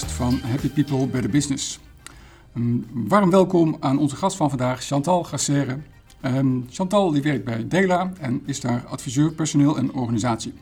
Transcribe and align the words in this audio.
van 0.00 0.40
Happy 0.42 0.68
People 0.68 1.06
Better 1.06 1.30
Business. 1.30 1.78
Een 2.54 2.86
warm 2.92 3.30
welkom 3.30 3.76
aan 3.80 3.98
onze 3.98 4.16
gast 4.16 4.36
van 4.36 4.48
vandaag, 4.48 4.82
Chantal 4.82 5.24
Gassere. 5.24 5.78
Um, 6.24 6.66
Chantal 6.70 7.10
die 7.10 7.22
werkt 7.22 7.44
bij 7.44 7.68
Dela 7.68 8.12
en 8.20 8.42
is 8.46 8.60
daar 8.60 8.84
adviseur 8.86 9.32
personeel 9.32 9.76
en 9.76 9.92
organisatie. 9.92 10.52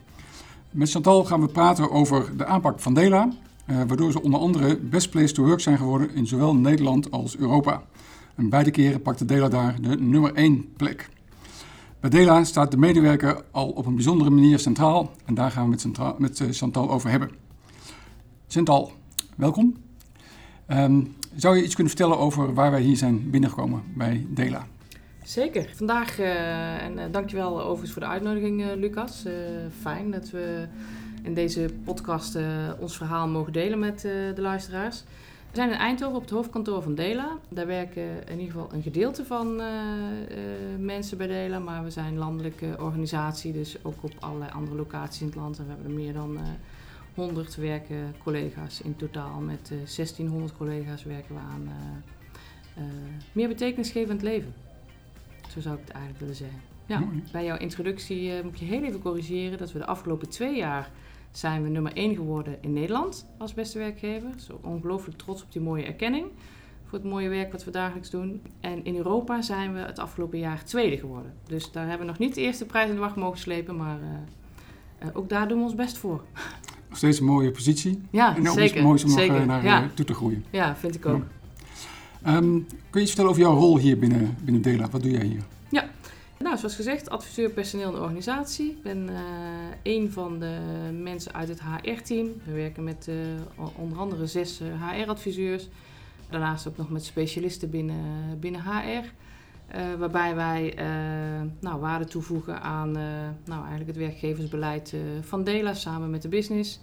Met 0.70 0.90
Chantal 0.90 1.24
gaan 1.24 1.40
we 1.40 1.46
praten 1.46 1.90
over 1.90 2.36
de 2.36 2.44
aanpak 2.44 2.80
van 2.80 2.94
Dela, 2.94 3.28
uh, 3.66 3.76
waardoor 3.76 4.12
ze 4.12 4.22
onder 4.22 4.40
andere 4.40 4.76
best 4.76 5.10
place 5.10 5.32
to 5.32 5.44
work 5.44 5.60
zijn 5.60 5.76
geworden 5.76 6.14
in 6.14 6.26
zowel 6.26 6.54
Nederland 6.54 7.10
als 7.10 7.36
Europa. 7.36 7.82
En 8.34 8.48
beide 8.48 8.70
keren 8.70 9.02
pakte 9.02 9.24
Dela 9.24 9.48
daar 9.48 9.80
de 9.80 10.00
nummer 10.00 10.34
1 10.34 10.72
plek. 10.76 11.08
Bij 12.00 12.10
Dela 12.10 12.44
staat 12.44 12.70
de 12.70 12.76
medewerker 12.76 13.44
al 13.50 13.68
op 13.68 13.86
een 13.86 13.94
bijzondere 13.94 14.30
manier 14.30 14.58
centraal 14.58 15.10
en 15.24 15.34
daar 15.34 15.50
gaan 15.50 15.70
we 15.70 15.70
met, 15.70 16.18
met 16.18 16.40
eh, 16.40 16.46
Chantal 16.50 16.90
over 16.90 17.10
hebben. 17.10 17.30
Chantal, 18.48 18.92
welkom. 19.40 19.76
Um, 20.68 21.16
zou 21.36 21.56
je 21.56 21.62
iets 21.62 21.74
kunnen 21.74 21.92
vertellen 21.92 22.18
over 22.18 22.54
waar 22.54 22.70
wij 22.70 22.80
hier 22.80 22.96
zijn 22.96 23.30
binnengekomen 23.30 23.82
bij 23.94 24.26
Dela? 24.28 24.66
Zeker. 25.22 25.70
Vandaag, 25.74 26.18
uh, 26.18 26.82
en 26.82 26.98
uh, 26.98 27.04
dankjewel 27.10 27.60
overigens 27.60 27.92
voor 27.92 28.02
de 28.02 28.08
uitnodiging, 28.08 28.60
uh, 28.60 28.66
Lucas. 28.76 29.26
fijn 29.80 30.10
dat 30.10 30.30
we 30.30 30.66
in 31.22 31.34
deze 31.34 31.70
podcast 31.84 32.38
ons 32.78 32.96
verhaal 32.96 33.28
mogen 33.28 33.52
delen 33.52 33.78
met 33.78 34.00
de 34.00 34.40
luisteraars. 34.40 35.04
We 35.50 35.56
zijn 35.56 35.70
in 35.70 35.76
Eindhoven 35.76 36.16
op 36.16 36.22
het 36.22 36.30
hoofdkantoor 36.30 36.82
van 36.82 36.94
Dela. 36.94 37.38
Daar 37.48 37.66
werken 37.66 38.28
in 38.28 38.38
ieder 38.38 38.52
geval 38.52 38.72
een 38.72 38.82
gedeelte 38.82 39.24
van 39.24 39.62
mensen 40.78 41.18
bij 41.18 41.26
Dela, 41.26 41.58
maar 41.58 41.84
we 41.84 41.90
zijn 41.90 42.06
een 42.06 42.18
landelijke 42.18 42.76
organisatie, 42.78 43.52
dus 43.52 43.76
ook 43.82 44.02
op 44.02 44.12
allerlei 44.18 44.50
andere 44.50 44.76
locaties 44.76 45.20
in 45.20 45.26
het 45.26 45.36
land. 45.36 45.58
En 45.58 45.64
we 45.64 45.70
hebben 45.70 45.90
er 45.90 45.98
meer 45.98 46.12
dan 46.12 46.38
100 47.14 47.54
werken 47.54 48.14
collega's 48.22 48.80
in 48.80 48.96
totaal. 48.96 49.40
Met 49.40 49.68
1600 49.68 50.56
collega's 50.56 51.04
werken 51.04 51.34
we 51.34 51.40
aan 51.40 51.72
meer 53.32 53.48
betekenisgevend 53.48 54.22
leven. 54.22 54.54
Zo 55.48 55.60
zou 55.60 55.74
ik 55.74 55.80
het 55.80 55.90
eigenlijk 55.90 56.20
willen 56.20 56.36
zeggen. 56.36 56.60
Ja, 56.86 57.04
bij 57.32 57.44
jouw 57.44 57.56
introductie 57.56 58.42
moet 58.42 58.58
je 58.58 58.64
heel 58.64 58.82
even 58.82 59.00
corrigeren 59.00 59.58
dat 59.58 59.72
we 59.72 59.78
de 59.78 59.86
afgelopen 59.86 60.28
twee 60.28 60.56
jaar 60.56 60.90
zijn 61.30 61.62
we 61.62 61.68
nummer 61.68 61.92
één 61.92 62.14
geworden 62.14 62.58
in 62.60 62.72
Nederland 62.72 63.26
als 63.38 63.54
beste 63.54 63.78
werkgever. 63.78 64.30
Zo 64.36 64.60
ongelooflijk 64.62 65.18
trots 65.18 65.42
op 65.42 65.52
die 65.52 65.62
mooie 65.62 65.84
erkenning 65.84 66.26
voor 66.90 66.98
het 66.98 67.08
mooie 67.08 67.28
werk 67.28 67.52
wat 67.52 67.64
we 67.64 67.70
dagelijks 67.70 68.10
doen. 68.10 68.42
En 68.60 68.84
in 68.84 68.96
Europa 68.96 69.42
zijn 69.42 69.72
we 69.72 69.78
het 69.78 69.98
afgelopen 69.98 70.38
jaar 70.38 70.64
tweede 70.64 70.98
geworden. 70.98 71.34
Dus 71.46 71.72
daar 71.72 71.88
hebben 71.88 72.06
we 72.06 72.12
nog 72.12 72.18
niet 72.20 72.34
de 72.34 72.40
eerste 72.40 72.66
prijs 72.66 72.88
in 72.88 72.94
de 72.94 73.00
wacht 73.00 73.16
mogen 73.16 73.38
slepen, 73.38 73.76
maar 73.76 73.98
uh, 74.00 74.08
uh, 75.02 75.16
ook 75.16 75.28
daar 75.28 75.48
doen 75.48 75.58
we 75.58 75.64
ons 75.64 75.74
best 75.74 75.98
voor. 75.98 76.24
Nog 76.90 76.98
steeds 76.98 77.18
een 77.18 77.26
mooie 77.26 77.50
positie. 77.50 78.00
Ja, 78.10 78.36
en 78.36 78.48
ook 78.48 78.58
zeker. 78.58 78.82
mooi 78.82 79.02
om 79.02 79.10
zeker. 79.10 79.36
nog 79.36 79.46
naar 79.46 79.64
ja. 79.64 79.90
toe 79.94 80.04
te 80.04 80.14
groeien. 80.14 80.44
Ja, 80.50 80.76
vind 80.76 80.94
ik 80.94 81.06
ook. 81.06 81.22
Ja. 82.24 82.36
Um, 82.36 82.66
kun 82.66 82.78
je 82.90 83.00
iets 83.00 83.06
vertellen 83.06 83.30
over 83.30 83.42
jouw 83.42 83.54
rol 83.54 83.78
hier 83.78 83.98
binnen, 83.98 84.36
binnen 84.44 84.62
Dela? 84.62 84.88
Wat 84.90 85.02
doe 85.02 85.10
jij 85.10 85.24
hier? 85.24 85.42
Ja, 85.68 85.88
nou, 86.38 86.58
zoals 86.58 86.74
gezegd, 86.74 87.10
adviseur 87.10 87.50
personeel 87.50 87.94
en 87.94 88.00
organisatie. 88.00 88.70
Ik 88.70 88.82
ben 88.82 89.08
uh, 89.08 89.18
een 89.82 90.12
van 90.12 90.38
de 90.38 90.58
mensen 91.02 91.34
uit 91.34 91.48
het 91.48 91.60
HR-team. 91.62 92.28
We 92.44 92.52
werken 92.52 92.84
met 92.84 93.06
uh, 93.08 93.16
onder 93.76 93.98
andere 93.98 94.26
zes 94.26 94.60
HR-adviseurs. 94.60 95.68
Daarnaast 96.30 96.68
ook 96.68 96.76
nog 96.76 96.90
met 96.90 97.04
specialisten 97.04 97.70
binnen, 97.70 98.04
binnen 98.40 98.60
HR. 98.60 99.04
Waarbij 99.98 100.34
wij 100.34 100.74
nou, 101.60 101.80
waarde 101.80 102.04
toevoegen 102.04 102.62
aan 102.62 102.92
nou, 103.44 103.60
eigenlijk 103.60 103.86
het 103.86 103.96
werkgeversbeleid 103.96 104.94
van 105.20 105.44
Dela 105.44 105.74
samen 105.74 106.10
met 106.10 106.22
de 106.22 106.28
business. 106.28 106.80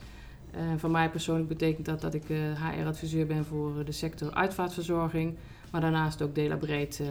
voor 0.77 0.91
mij 0.91 1.09
persoonlijk 1.09 1.47
betekent 1.47 1.85
dat 1.85 2.01
dat 2.01 2.13
ik 2.13 2.23
HR-adviseur 2.27 3.25
ben 3.25 3.45
voor 3.45 3.85
de 3.85 3.91
sector 3.91 4.33
uitvaartverzorging. 4.33 5.37
Maar 5.71 5.81
daarnaast 5.81 6.21
ook 6.21 6.35
Dela 6.35 6.55
breed 6.55 6.99
uh, 7.01 7.07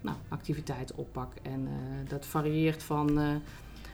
nou, 0.00 0.16
activiteiten 0.28 0.96
oppak. 0.96 1.32
En 1.42 1.60
uh, 1.60 2.08
dat 2.08 2.26
varieert 2.26 2.82
van 2.82 3.18
uh, 3.18 3.28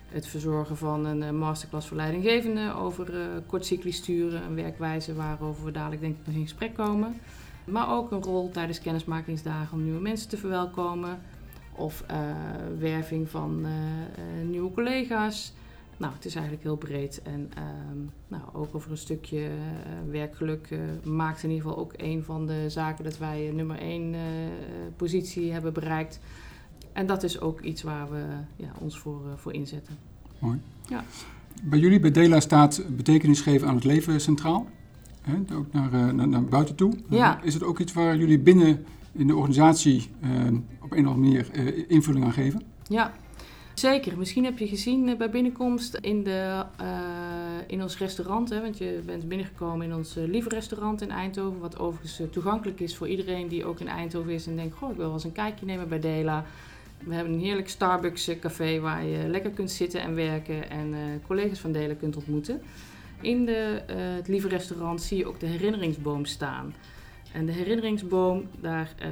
het 0.09 0.27
verzorgen 0.27 0.77
van 0.77 1.05
een 1.05 1.39
masterclass 1.39 1.87
voor 1.89 1.97
leidinggevenden 1.97 2.75
over 2.75 3.13
kortcyclisch 3.47 3.97
sturen, 3.97 4.43
een 4.43 4.55
werkwijze 4.55 5.15
waarover 5.15 5.65
we 5.65 5.71
dadelijk 5.71 6.01
denk 6.01 6.17
ik 6.19 6.27
nog 6.27 6.35
in 6.35 6.43
gesprek 6.43 6.75
komen. 6.75 7.21
Maar 7.65 7.91
ook 7.91 8.11
een 8.11 8.23
rol 8.23 8.51
tijdens 8.51 8.81
kennismakingsdagen 8.81 9.77
om 9.77 9.85
nieuwe 9.85 10.01
mensen 10.01 10.29
te 10.29 10.37
verwelkomen. 10.37 11.19
Of 11.77 12.05
werving 12.79 13.29
van 13.29 13.67
nieuwe 14.51 14.73
collega's. 14.73 15.53
Nou, 15.97 16.13
het 16.13 16.25
is 16.25 16.35
eigenlijk 16.35 16.65
heel 16.65 16.77
breed. 16.77 17.23
En 17.23 17.51
um, 17.91 18.11
nou, 18.29 18.43
ook 18.53 18.75
over 18.75 18.91
een 18.91 18.97
stukje 18.97 19.39
uh, 19.39 19.51
werkgeluk 20.11 20.69
maakt 21.05 21.43
in 21.43 21.51
ieder 21.51 21.65
geval 21.65 21.83
ook 21.83 21.93
een 21.97 22.25
van 22.25 22.47
de 22.47 22.71
zaken 22.71 23.05
dat 23.05 23.19
wij 23.19 23.51
nummer 23.55 23.79
één 23.79 24.15
positie 24.97 25.53
hebben 25.53 25.73
bereikt. 25.73 26.21
En 26.93 27.07
dat 27.07 27.23
is 27.23 27.41
ook 27.41 27.61
iets 27.61 27.83
waar 27.83 28.11
we 28.11 28.25
ja, 28.57 28.73
ons 28.81 28.99
voor, 28.99 29.21
voor 29.37 29.53
inzetten. 29.53 29.97
Mooi. 30.39 30.61
Ja. 30.89 31.05
Bij 31.63 31.79
jullie, 31.79 32.01
bij 32.01 32.11
Dela, 32.11 32.41
staat 32.41 32.85
betekenis 32.97 33.41
geven 33.41 33.69
aan 33.69 33.75
het 33.75 33.85
leven 33.85 34.21
centraal. 34.21 34.67
Hè, 35.25 35.57
ook 35.57 35.73
naar, 35.73 36.15
naar, 36.15 36.29
naar, 36.29 36.45
buiten 36.45 36.75
toe. 36.75 36.93
Ja. 37.09 37.43
Is 37.43 37.55
het 37.55 37.63
ook 37.63 37.79
iets 37.79 37.93
waar 37.93 38.17
jullie 38.17 38.39
binnen 38.39 38.85
in 39.13 39.27
de 39.27 39.35
organisatie 39.37 40.11
op 40.81 40.93
een 40.93 41.07
of 41.07 41.15
andere 41.15 41.17
manier 41.17 41.49
invulling 41.89 42.25
aan 42.25 42.33
geven? 42.33 42.63
Ja, 42.89 43.13
Zeker. 43.75 44.19
Misschien 44.19 44.45
heb 44.45 44.59
je 44.59 44.69
gezien 44.69 45.17
bij 45.17 45.31
binnenkomst 45.31 45.95
in, 45.95 46.23
de, 46.23 46.65
uh, 46.81 46.87
in 47.67 47.83
ons 47.83 47.99
restaurant. 47.99 48.51
Hè, 48.51 48.61
want 48.61 48.79
je 48.79 49.03
bent 49.07 49.29
binnengekomen 49.29 49.87
in 49.87 49.95
ons 49.95 50.15
lieve 50.15 50.49
restaurant 50.49 51.03
in 51.03 51.11
Eindhoven. 51.11 51.61
Wat 51.61 51.79
overigens 51.79 52.21
toegankelijk 52.31 52.81
is 52.81 52.97
voor 52.97 53.09
iedereen 53.09 53.49
die 53.49 53.65
ook 53.65 53.81
in 53.81 53.89
Eindhoven 53.89 54.33
is. 54.33 54.47
En 54.47 54.57
denkt, 54.57 54.77
goh, 54.77 54.91
ik 54.91 54.97
wil 54.97 55.05
wel 55.05 55.15
eens 55.15 55.25
een 55.25 55.33
kijkje 55.33 55.67
nemen 55.67 55.89
bij 55.89 56.01
Dela. 56.01 56.45
We 57.05 57.15
hebben 57.15 57.33
een 57.33 57.41
heerlijk 57.41 57.69
Starbucks 57.69 58.31
café 58.41 58.81
waar 58.81 59.05
je 59.05 59.29
lekker 59.29 59.51
kunt 59.51 59.71
zitten 59.71 60.01
en 60.01 60.15
werken. 60.15 60.71
En 60.71 60.95
collega's 61.27 61.59
van 61.59 61.73
Dela 61.73 61.95
kunt 61.95 62.17
ontmoeten. 62.17 62.61
In 63.25 63.45
de, 63.45 63.83
het 64.17 64.29
lieve 64.29 64.49
restaurant 64.49 65.03
zie 65.03 65.19
je 65.19 65.27
ook 65.27 65.41
de 65.41 65.47
herinneringsboom 65.47 66.25
staan. 66.25 66.75
En 67.33 67.47
de 67.47 67.53
herinneringsboom, 67.53 68.49
daar 68.61 68.95
uh, 69.03 69.09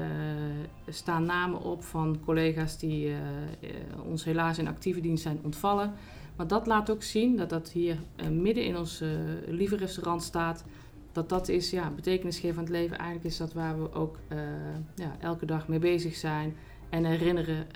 staan 0.88 1.24
namen 1.24 1.60
op 1.60 1.84
van 1.84 2.20
collega's 2.24 2.78
die 2.78 3.08
uh, 3.08 3.16
ons 4.04 4.24
helaas 4.24 4.58
in 4.58 4.68
actieve 4.68 5.00
dienst 5.00 5.22
zijn 5.22 5.38
ontvallen. 5.42 5.92
Maar 6.36 6.46
dat 6.46 6.66
laat 6.66 6.90
ook 6.90 7.02
zien 7.02 7.36
dat 7.36 7.50
dat 7.50 7.70
hier 7.70 7.96
midden 8.30 8.64
in 8.64 8.76
ons 8.76 9.02
lieve 9.46 9.76
restaurant 9.76 10.22
staat. 10.22 10.64
Dat 11.12 11.28
dat 11.28 11.48
is, 11.48 11.70
ja, 11.70 11.90
betekenisgevend 11.90 12.68
leven 12.68 12.98
eigenlijk 12.98 13.28
is 13.28 13.36
dat 13.36 13.52
waar 13.52 13.82
we 13.82 13.92
ook 13.92 14.18
ja, 14.94 15.16
elke 15.20 15.46
dag 15.46 15.68
mee 15.68 15.78
bezig 15.78 16.14
zijn. 16.14 16.56
En 16.88 17.04
herinneren 17.04 17.66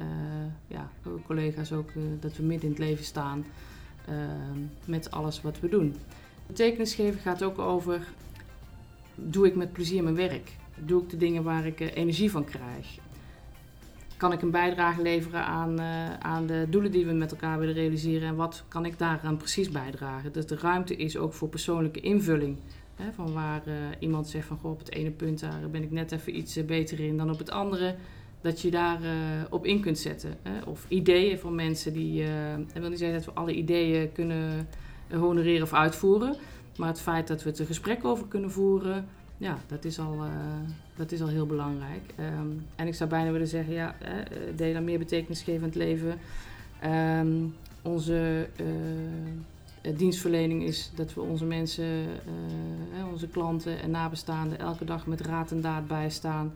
ja, 0.66 0.90
collega's 1.26 1.72
ook 1.72 1.90
dat 2.20 2.36
we 2.36 2.42
midden 2.42 2.64
in 2.64 2.74
het 2.74 2.84
leven 2.84 3.04
staan 3.04 3.44
met 4.84 5.10
alles 5.10 5.42
wat 5.42 5.60
we 5.60 5.68
doen. 5.68 5.94
Betekenisgeven 6.46 7.20
gaat 7.20 7.42
ook 7.42 7.58
over 7.58 8.00
doe 9.14 9.46
ik 9.46 9.54
met 9.54 9.72
plezier 9.72 10.02
mijn 10.02 10.14
werk? 10.14 10.56
Doe 10.74 11.02
ik 11.02 11.10
de 11.10 11.16
dingen 11.16 11.42
waar 11.42 11.66
ik 11.66 11.80
uh, 11.80 11.96
energie 11.96 12.30
van 12.30 12.44
krijg? 12.44 12.98
Kan 14.16 14.32
ik 14.32 14.42
een 14.42 14.50
bijdrage 14.50 15.02
leveren 15.02 15.44
aan, 15.44 15.80
uh, 15.80 16.14
aan 16.14 16.46
de 16.46 16.66
doelen 16.70 16.90
die 16.90 17.06
we 17.06 17.12
met 17.12 17.30
elkaar 17.30 17.58
willen 17.58 17.74
realiseren 17.74 18.28
en 18.28 18.36
wat 18.36 18.64
kan 18.68 18.84
ik 18.84 18.98
daaraan 18.98 19.36
precies 19.36 19.70
bijdragen? 19.70 20.32
Dus 20.32 20.46
de 20.46 20.56
ruimte 20.56 20.96
is 20.96 21.16
ook 21.16 21.32
voor 21.32 21.48
persoonlijke 21.48 22.00
invulling. 22.00 22.56
Hè, 22.94 23.12
van 23.12 23.32
waar 23.32 23.62
uh, 23.68 23.74
iemand 23.98 24.28
zegt 24.28 24.46
van 24.46 24.58
goh, 24.58 24.70
op 24.70 24.78
het 24.78 24.92
ene 24.92 25.10
punt 25.10 25.40
daar 25.40 25.70
ben 25.70 25.82
ik 25.82 25.90
net 25.90 26.12
even 26.12 26.36
iets 26.36 26.64
beter 26.64 27.00
in 27.00 27.16
dan 27.16 27.30
op 27.30 27.38
het 27.38 27.50
andere. 27.50 27.94
Dat 28.40 28.60
je 28.60 28.70
daar 28.70 28.98
op 29.50 29.66
in 29.66 29.80
kunt 29.80 29.98
zetten. 29.98 30.36
Hè? 30.42 30.62
Of 30.64 30.84
ideeën 30.88 31.38
van 31.38 31.54
mensen 31.54 31.92
die. 31.92 32.22
ik 32.74 32.80
wil 32.80 32.88
niet 32.88 32.98
zeggen 32.98 33.16
dat 33.16 33.24
we 33.24 33.40
alle 33.40 33.54
ideeën 33.54 34.12
kunnen 34.12 34.68
honoreren 35.10 35.62
of 35.62 35.72
uitvoeren. 35.72 36.36
Maar 36.76 36.88
het 36.88 37.00
feit 37.00 37.28
dat 37.28 37.42
we 37.42 37.50
het 37.50 37.58
er 37.58 37.66
gesprek 37.66 38.04
over 38.04 38.26
kunnen 38.26 38.50
voeren, 38.50 39.06
ja, 39.38 39.58
dat 39.66 39.84
is 39.84 39.98
al, 39.98 40.14
uh, 40.14 40.30
dat 40.96 41.12
is 41.12 41.22
al 41.22 41.28
heel 41.28 41.46
belangrijk. 41.46 42.14
Um, 42.20 42.66
en 42.76 42.86
ik 42.86 42.94
zou 42.94 43.10
bijna 43.10 43.30
willen 43.30 43.48
zeggen, 43.48 43.74
ja, 43.74 43.94
aan 44.74 44.84
meer 44.84 44.98
betekenisgevend 44.98 45.74
leven. 45.74 46.18
Um, 46.84 47.54
onze 47.82 48.48
uh, 48.60 49.96
dienstverlening 49.96 50.62
is 50.62 50.90
dat 50.94 51.14
we 51.14 51.20
onze 51.20 51.44
mensen, 51.44 52.06
onze 53.12 53.28
klanten 53.28 53.82
en 53.82 53.90
nabestaanden 53.90 54.58
elke 54.58 54.84
dag 54.84 55.06
met 55.06 55.20
raad 55.20 55.50
en 55.50 55.60
daad 55.60 55.86
bijstaan. 55.86 56.52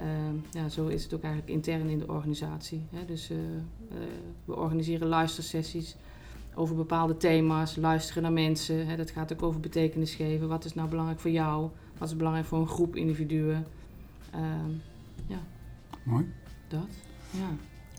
Um, 0.00 0.44
ja, 0.50 0.68
zo 0.68 0.86
is 0.86 1.02
het 1.02 1.14
ook 1.14 1.22
eigenlijk 1.22 1.52
intern 1.52 1.88
in 1.88 1.98
de 1.98 2.08
organisatie. 2.08 2.82
Hè. 2.90 3.04
Dus 3.04 3.30
we 4.44 4.56
organiseren 4.56 5.08
luistersessies 5.08 5.96
over 6.58 6.76
bepaalde 6.76 7.16
thema's, 7.16 7.76
luisteren 7.76 8.22
naar 8.22 8.32
mensen. 8.32 8.86
Hè, 8.86 8.96
dat 8.96 9.10
gaat 9.10 9.32
ook 9.32 9.42
over 9.42 9.60
betekenis 9.60 10.14
geven. 10.14 10.48
Wat 10.48 10.64
is 10.64 10.74
nou 10.74 10.88
belangrijk 10.88 11.20
voor 11.20 11.30
jou? 11.30 11.68
Wat 11.98 12.08
is 12.08 12.16
belangrijk 12.16 12.46
voor 12.46 12.58
een 12.58 12.68
groep 12.68 12.96
individuen? 12.96 13.66
Um, 14.34 14.80
ja. 15.26 15.38
Mooi. 16.02 16.32
Dat, 16.68 16.86
ja. 17.30 17.48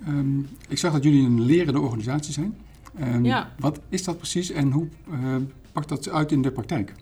Um, 0.08 0.48
ik 0.70 0.78
zag 0.78 0.94
dat 0.94 1.04
jullie 1.04 1.26
een 1.26 1.42
lerende 1.42 1.80
organisatie 1.80 2.34
zijn. 2.34 2.58
Ehm, 3.00 3.26
Ja. 3.26 3.52
Wat 3.60 3.80
is 3.90 4.04
dat 4.04 4.18
precies 4.18 4.52
en 4.52 4.72
hoe 4.72 4.88
eh, 5.12 5.36
pakt 5.72 5.90
dat 5.90 6.10
uit 6.10 6.32
in 6.32 6.42
de 6.42 6.52
praktijk? 6.52 6.94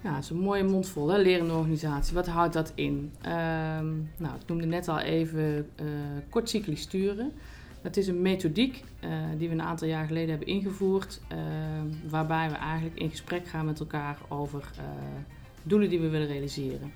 Ja, 0.00 0.14
dat 0.14 0.22
is 0.22 0.30
een 0.30 0.38
mooie 0.38 0.64
mondvol, 0.64 1.08
hè? 1.08 1.18
lerende 1.18 1.52
organisatie. 1.52 2.14
Wat 2.14 2.26
houdt 2.26 2.52
dat 2.52 2.72
in? 2.74 3.10
Ehm, 3.20 3.86
nou, 4.16 4.34
ik 4.40 4.46
noemde 4.46 4.66
net 4.66 4.88
al 4.88 4.98
even 4.98 5.68
eh 5.76 5.84
kortcyclisch 6.30 6.80
sturen. 6.80 7.32
Dat 7.84 7.96
is 7.96 8.06
een 8.06 8.22
methodiek 8.22 8.84
eh, 9.00 9.10
die 9.38 9.48
we 9.48 9.54
een 9.54 9.62
aantal 9.62 9.88
jaar 9.88 10.06
geleden 10.06 10.28
hebben 10.28 10.48
ingevoerd, 10.48 11.20
ehm, 11.28 12.08
waarbij 12.08 12.48
we 12.48 12.54
eigenlijk 12.54 12.98
in 12.98 13.10
gesprek 13.10 13.46
gaan 13.46 13.64
met 13.66 13.80
elkaar 13.80 14.18
over 14.28 14.70
eh, 14.78 14.84
doelen 15.62 15.88
die 15.88 16.00
we 16.00 16.08
willen 16.08 16.26
realiseren. 16.26 16.92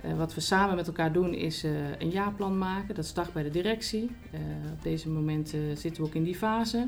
Eh, 0.00 0.16
wat 0.16 0.34
we 0.34 0.40
samen 0.40 0.76
met 0.76 0.86
elkaar 0.86 1.12
doen 1.12 1.34
is 1.34 1.64
eh, 1.64 1.70
een 1.98 2.10
jaarplan 2.10 2.58
maken. 2.58 2.94
Dat 2.94 3.06
start 3.06 3.32
bij 3.32 3.42
de 3.42 3.50
directie. 3.50 4.10
Eh, 4.30 4.40
op 4.72 4.82
deze 4.82 5.08
moment 5.08 5.54
eh, 5.54 5.60
zitten 5.74 6.02
we 6.02 6.08
ook 6.08 6.14
in 6.14 6.24
die 6.24 6.34
fase. 6.36 6.86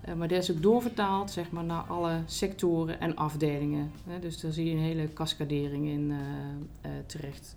Eh, 0.00 0.14
maar 0.14 0.28
dat 0.28 0.42
is 0.42 0.50
ook 0.50 0.62
doorvertaald 0.62 1.30
zeg 1.30 1.50
maar, 1.50 1.64
naar 1.64 1.82
alle 1.82 2.20
sectoren 2.26 3.00
en 3.00 3.16
afdelingen. 3.16 3.90
Dus 4.20 4.40
daar 4.40 4.52
zie 4.52 4.64
je 4.66 4.72
een 4.72 4.82
hele 4.82 5.12
cascadering 5.12 5.86
in 5.88 6.10
eh, 6.10 6.90
eh, 6.90 7.04
terecht. 7.06 7.56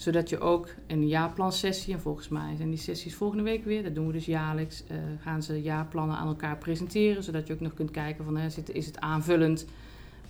Zodat 0.00 0.28
je 0.28 0.38
ook 0.40 0.68
een 0.86 1.08
jaarplansessie, 1.08 1.94
en 1.94 2.00
volgens 2.00 2.28
mij 2.28 2.56
zijn 2.56 2.68
die 2.70 2.78
sessies 2.78 3.14
volgende 3.14 3.42
week 3.44 3.64
weer, 3.64 3.82
dat 3.82 3.94
doen 3.94 4.06
we 4.06 4.12
dus 4.12 4.24
jaarlijks, 4.26 4.84
eh, 4.86 4.96
gaan 5.20 5.42
ze 5.42 5.62
jaarplannen 5.62 6.16
aan 6.16 6.28
elkaar 6.28 6.56
presenteren. 6.56 7.22
Zodat 7.24 7.46
je 7.46 7.52
ook 7.52 7.60
nog 7.60 7.74
kunt 7.74 7.90
kijken 7.90 8.24
van, 8.24 8.36
hè, 8.36 8.46
is 8.72 8.86
het- 8.86 9.00
aanvullend 9.00 9.66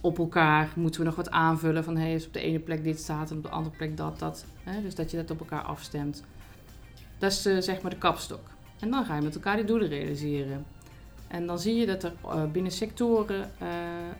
op 0.00 0.19
elkaar? 0.19 0.72
Moeten 0.76 1.00
we 1.00 1.06
nog 1.06 1.17
wat 1.17 1.31
aanvullen 1.31 1.84
van, 1.84 1.96
hey, 1.96 2.14
is 2.14 2.26
op 2.26 2.32
de 2.32 2.40
ene 2.40 2.58
plek 2.58 2.84
dit 2.84 2.99
staat 2.99 3.31
en 3.31 3.37
op 3.37 3.43
de 3.43 3.49
andere 3.49 3.76
plek 3.76 3.96
dat, 3.96 4.19
dat. 4.19 4.44
Dus 4.82 4.94
dat 4.94 5.11
je 5.11 5.17
dat 5.17 5.31
op 5.31 5.40
elkaar 5.40 5.62
afstemt. 5.62 6.25
Dat 7.19 7.31
is 7.32 7.46
eh, 7.46 7.58
zeg 7.58 7.82
maar 7.82 7.90
de 7.90 7.99
kapstok. 7.99 8.50
En 8.81 8.90
dan 8.90 9.05
ga 9.05 9.16
je 9.16 9.23
met 9.23 9.34
elkaar 9.34 9.56
die 9.56 9.64
doelen 9.64 9.88
realiseren. 9.88 10.64
En 11.31 11.47
dan 11.47 11.59
zie 11.59 11.75
je 11.75 11.87
dat 11.87 12.03
er 12.03 12.12
eh, 12.25 12.44
binnen 12.44 12.73
sectoren 12.73 13.50
eh, 13.59 13.69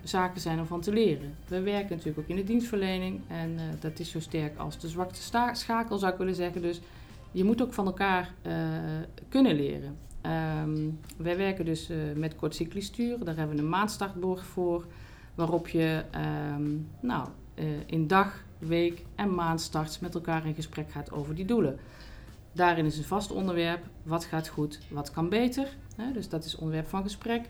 zaken 0.03 0.41
zijn 0.41 0.59
om 0.61 0.67
van 0.67 0.81
te 0.81 0.93
leren. 0.93 1.35
We 1.49 1.61
werken 1.61 1.91
natuurlijk 1.91 2.19
ook 2.19 2.29
in 2.29 2.37
de 2.37 2.45
dienstverlening 2.45 3.21
en 3.27 3.59
eh, 3.59 3.65
dat 3.81 3.99
is 3.99 4.11
zo 4.11 4.21
sterk 4.21 4.59
als 4.59 4.79
de 4.79 4.89
zwakste 4.89 5.23
sta- 5.23 5.55
schakel 5.55 5.99
zou 5.99 6.13
ik 6.13 6.19
willen 6.19 6.35
zeggen. 6.35 6.63
Dus 6.63 6.81
je 7.33 7.45
moet 7.45 7.63
ook 7.63 7.73
van 7.73 7.87
elkaar 7.87 8.35
kunnen 9.29 9.55
leren. 9.55 9.97
Ehm, 10.21 10.89
wij 11.17 11.37
werken 11.37 11.65
dus 11.65 11.91
met 12.15 12.37
kortcyclisch 12.37 12.87
sturen. 12.87 13.25
Daar 13.25 13.37
hebben 13.37 13.57
we 13.57 13.63
een 13.63 13.69
maandstartborg 13.69 14.45
voor. 14.47 14.85
Waarop 15.35 15.69
je 15.69 16.05
ehm, 16.11 16.69
nou, 17.01 17.29
in 17.87 18.07
dag, 18.07 18.45
week 18.59 19.05
en 19.15 19.35
maandstarts 19.35 19.99
met 19.99 20.15
elkaar 20.15 20.47
in 20.47 20.55
gesprek 20.55 20.91
gaat 20.91 21.13
over 21.13 21.35
die 21.35 21.45
doelen. 21.45 21.79
Daarin 22.53 22.85
is 22.85 22.99
een 22.99 23.05
vast 23.05 23.33
onderwerp. 23.33 23.85
Wat 24.03 24.25
gaat 24.25 24.49
goed, 24.49 24.79
wat 24.89 25.11
kan 25.11 25.29
beter. 25.29 25.69
Dus 26.13 26.29
dat 26.29 26.45
is 26.45 26.57
onderwerp 26.57 26.89
van 26.89 27.03
gesprek. 27.03 27.49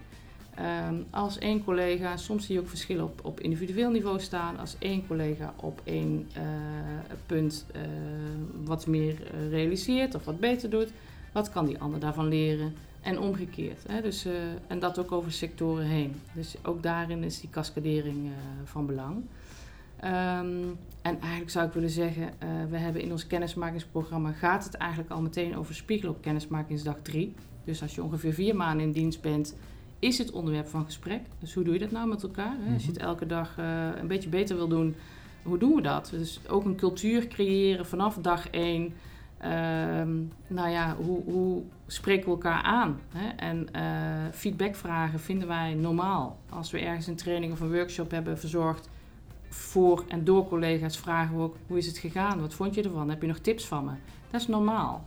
Ehm, 0.55 0.95
als 1.11 1.39
één 1.39 1.65
collega, 1.65 2.17
soms 2.17 2.47
zie 2.47 2.55
je 2.55 2.61
ook 2.61 2.69
verschillen 2.69 3.05
op, 3.05 3.21
op 3.25 3.41
individueel 3.41 3.91
niveau 3.91 4.21
staan. 4.21 4.59
Als 4.59 4.77
één 4.79 5.07
collega 5.07 5.55
op 5.57 5.81
één 5.85 6.29
eh, 6.33 6.43
punt 7.27 7.67
eh, 7.73 7.81
wat 8.65 8.87
meer 8.87 9.17
eh, 9.23 9.51
realiseert 9.51 10.15
of 10.15 10.25
wat 10.25 10.41
beter 10.41 10.71
doet, 10.71 10.93
wat 11.33 11.51
kan 11.51 11.67
die 11.67 11.79
ander 11.79 12.01
daarvan 12.01 12.29
leren? 12.29 12.75
En 13.01 13.19
omgekeerd. 13.19 13.85
Hè? 13.89 14.03
Dus, 14.03 14.27
en 14.67 14.79
dat 14.79 14.99
ook 14.99 15.13
over 15.13 15.33
sectoren 15.33 15.85
heen. 15.85 16.15
Dus 16.33 16.57
ook 16.63 16.83
daarin 16.83 17.25
is 17.25 17.41
die 17.41 17.51
cascadering 17.51 18.27
eh, 18.27 18.33
van 18.65 18.87
belang. 18.87 19.23
Ehm, 20.01 20.63
en 21.03 21.21
eigenlijk 21.21 21.51
zou 21.51 21.67
ik 21.67 21.73
willen 21.73 21.91
zeggen, 21.91 22.29
eh, 22.39 22.49
we 22.71 22.77
hebben 22.77 23.03
in 23.03 23.11
ons 23.11 23.27
kennismakingsprogramma 23.27 24.33
gaat 24.33 24.65
het 24.65 24.75
eigenlijk 24.75 25.11
al 25.11 25.21
meteen 25.21 25.57
over 25.57 25.75
spiegelen 25.75 26.15
op 26.15 26.23
kennismakingsdag 26.23 26.97
3. 27.03 27.35
Dus 27.65 27.83
als 27.83 27.95
je 27.95 28.03
ongeveer 28.03 28.33
vier 28.33 28.57
maanden 28.57 28.87
in 28.87 28.93
dienst 28.93 29.21
bent, 29.21 29.57
is 29.99 30.19
het 30.19 30.31
onderwerp 30.31 30.69
van 30.69 30.85
gesprek. 30.85 31.21
Dus 31.39 31.55
hoe 31.55 31.65
doe 31.65 31.73
je 31.73 31.79
dat 31.79 31.91
nou 31.91 32.09
met 32.09 32.23
elkaar? 32.23 32.57
hè? 32.61 32.73
Als 32.73 32.83
je 32.85 32.89
het 32.89 33.01
elke 33.01 33.27
dag 33.27 33.59
eh, 33.59 33.89
een 34.01 34.07
beetje 34.07 34.29
beter 34.29 34.57
wil 34.57 34.69
doen, 34.69 34.95
hoe 35.43 35.59
doen 35.59 35.75
we 35.75 35.83
dat? 35.83 36.09
Dus 36.11 36.41
ook 36.49 36.65
een 36.65 36.77
cultuur 36.77 37.27
creëren 37.27 37.87
vanaf 37.87 38.17
dag 38.17 38.51
1. 38.51 38.93
Ehm, 39.39 40.17
nou 40.47 40.69
ja, 40.69 40.97
hoe, 40.97 41.23
hoe 41.25 41.63
spreken 41.87 42.25
we 42.25 42.31
elkaar 42.31 42.63
aan? 42.63 43.01
Hè? 43.09 43.29
En 43.29 43.73
eh, 43.73 43.83
feedback 44.33 44.75
vragen 44.75 45.21
vinden 45.21 45.49
wij 45.49 45.75
normaal. 45.75 46.39
Als 46.49 46.71
we 46.71 46.79
ergens 46.81 47.07
een 47.07 47.17
training 47.17 47.53
of 47.53 47.61
een 47.61 47.73
workshop 47.73 48.11
hebben 48.11 48.39
verzorgd 48.39 48.89
voor 49.51 50.05
en 50.09 50.25
door 50.25 50.49
collega's, 50.49 50.99
vragen 50.99 51.37
we 51.37 51.43
ook 51.43 51.57
hoe 51.67 51.79
is 51.79 51.87
het 51.87 51.99
gegaan? 51.99 52.41
Wat 52.41 52.55
vond 52.55 52.75
je 52.75 52.83
ervan? 52.83 53.11
Heb 53.11 53.21
je 53.21 53.29
nog 53.29 53.39
tips 53.39 53.67
van 53.67 53.85
me? 53.85 53.93
Dat 54.31 54.41
is 54.41 54.47
normaal. 54.47 55.05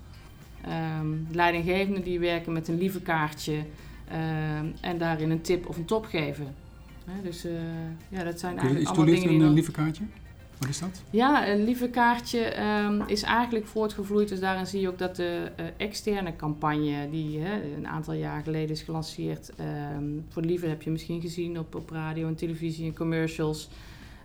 Ehm, 0.62 1.07
leidinggevenden 1.31 2.04
die 2.04 2.19
werken 2.19 2.54
met 2.54 2.68
een 2.68 2.78
lieve 2.78 3.01
kaartje 3.01 3.63
ehm, 4.07 4.66
en 4.81 4.98
daarin 4.98 5.31
een 5.31 5.42
tip 5.42 5.68
of 5.68 5.78
een 5.78 5.86
top 5.86 6.06
geven. 6.06 6.56
Dus 7.24 7.45
eh, 7.45 7.51
ja, 8.10 8.24
dat 8.24 8.40
zijn 8.40 8.57
eigenlijk 8.57 8.88
allemaal 8.88 9.06
dingen 9.06 9.30
die 9.30 9.40
een 9.40 9.54
lieve 9.54 9.72
kaartje? 9.72 10.04
Wat 10.57 10.69
is 10.69 10.80
dat? 10.80 11.01
ja, 11.10 11.48
een 11.48 11.63
lieve 11.63 11.89
kaartje 11.89 12.39
ehm, 12.39 13.01
is 13.06 13.22
eigenlijk 13.22 13.66
voortgevloeid. 13.66 14.30
Dus 14.30 14.39
daarin 14.39 14.68
zie 14.68 14.81
je 14.81 14.88
ook 14.88 14.98
dat 14.98 15.16
de 15.16 15.51
eh, 15.56 15.66
externe 15.78 16.36
campagne, 16.36 17.10
die 17.10 17.39
een 17.78 17.88
aantal 17.88 18.13
jaar 18.13 18.44
geleden 18.44 18.69
is 18.69 18.81
gelanceerd. 18.81 19.51
voor 20.30 20.42
de 20.42 20.48
lieve 20.48 20.68
heb 20.68 20.81
je 20.81 20.92
misschien 20.92 21.22
gezien 21.22 21.60
op, 21.60 21.75
op 21.75 21.89
radio 21.89 22.28
en 22.28 22.36
televisie 22.36 22.86
en 22.86 22.96
commercials. 22.96 23.69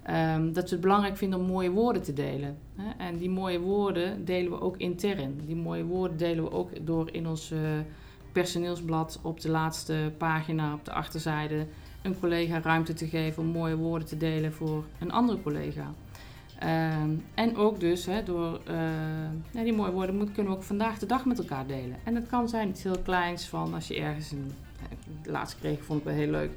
Ehm, 0.09 0.53
dat 0.53 0.65
we 0.65 0.71
het 0.71 0.81
belangrijk 0.81 1.17
vinden 1.17 1.39
om 1.39 1.47
mooie 1.47 1.71
woorden 1.71 2.03
te 2.03 2.13
delen. 2.13 2.59
Hè? 2.77 3.05
En 3.05 3.17
die 3.17 3.31
mooie 3.31 3.61
woorden 3.61 4.25
delen 4.25 4.51
we 4.51 4.61
ook 4.61 4.77
intern. 4.77 5.41
Die 5.47 5.57
mooie 5.57 5.85
woorden 5.85 6.17
delen 6.17 6.45
we 6.45 6.51
ook 6.51 6.87
door 6.87 7.09
in 7.13 7.27
ons 7.27 7.51
eh, 7.51 7.59
personeelsblad 8.33 9.21
op 9.23 9.41
de 9.41 9.51
laatste 9.51 10.13
pagina, 10.19 10.75
op 10.75 10.85
de 10.85 10.93
achterzijde, 10.93 11.67
een 12.03 12.19
collega 12.19 12.61
ruimte 12.61 12.93
te 12.93 13.07
geven 13.07 13.43
om 13.43 13.49
mooie 13.49 13.77
woorden 13.77 14.09
te 14.09 14.17
delen 14.17 14.53
voor 14.53 14.85
een 14.99 15.11
andere 15.13 15.43
collega. 15.43 15.95
Ehm, 16.59 17.11
en 17.35 17.57
ook 17.57 17.81
dus 17.81 18.07
hè, 18.07 18.23
door 18.23 18.61
eh, 18.67 19.63
die 19.63 19.73
mooie 19.73 19.93
woorden 19.93 20.33
kunnen 20.33 20.53
we 20.53 20.59
ook 20.59 20.65
vandaag 20.65 20.99
de 20.99 21.07
dag 21.07 21.25
met 21.25 21.39
elkaar 21.39 21.67
delen. 21.67 21.97
En 22.05 22.15
het 22.15 22.27
kan 22.27 22.49
zijn 22.49 22.69
iets 22.69 22.83
heel 22.83 22.99
kleins 22.99 23.49
van 23.49 23.75
als 23.75 23.89
je 23.89 24.01
ergens 24.01 24.31
een. 24.31 24.53
De 25.23 25.31
laatste 25.31 25.59
kreeg 25.59 25.85
vond 25.85 25.99
ik 25.99 26.05
wel 26.05 26.15
heel 26.15 26.31
leuk. 26.31 26.51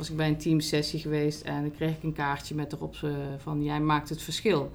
Was 0.00 0.10
ik 0.10 0.16
bij 0.16 0.28
een 0.28 0.36
teamsessie 0.36 1.00
geweest 1.00 1.42
en 1.42 1.62
dan 1.62 1.70
kreeg 1.70 1.96
ik 1.96 2.02
een 2.02 2.12
kaartje 2.12 2.54
met 2.54 2.72
erop 2.72 2.96
eh, 3.02 3.10
van 3.38 3.62
jij 3.62 3.80
maakt 3.80 4.08
het 4.08 4.22
verschil. 4.22 4.58
Dan 4.58 4.70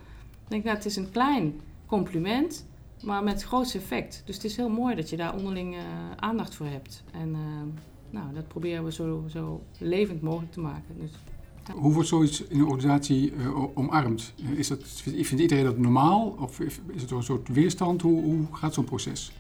denk 0.48 0.62
ik, 0.62 0.68
nou, 0.68 0.78
het 0.78 0.86
is 0.86 0.96
een 0.96 1.12
klein 1.12 1.60
compliment, 1.86 2.66
maar 3.04 3.24
met 3.24 3.44
groot 3.44 3.74
effect. 3.74 4.22
Dus 4.26 4.36
het 4.36 4.44
is 4.44 4.56
heel 4.56 4.70
mooi 4.70 4.96
dat 4.96 5.10
je 5.10 5.18
daar 5.18 5.36
onderling 5.36 5.76
eh, 5.76 5.82
aandacht 6.16 6.56
voor 6.56 6.66
hebt. 6.66 7.04
En 7.12 7.34
eh, 7.34 7.40
nou, 8.10 8.34
dat 8.34 8.48
proberen 8.48 8.84
we 8.84 8.92
zo, 8.92 9.24
zo 9.28 9.62
levend 9.78 10.22
mogelijk 10.22 10.52
te 10.52 10.60
maken. 10.60 11.00
Dus 11.00 11.12
Hoe 11.76 11.94
wordt 11.94 12.10
zoiets 12.10 12.44
in 12.44 12.60
een 12.60 12.68
organisatie 12.68 13.34
omarmd? 13.74 14.34
Is 14.56 14.68
dat, 14.68 14.84
vindt 14.84 15.32
iedereen 15.32 15.64
dat 15.64 15.78
normaal? 15.78 16.36
Of 16.40 16.60
is 16.60 17.02
het 17.02 17.12
een 17.12 17.24
soort 17.24 17.48
weerstand? 17.48 18.02
Hoe, 18.02 18.22
hoe 18.22 18.46
gaat 18.52 18.74
zo'n 18.74 18.84
proces? 18.84 19.32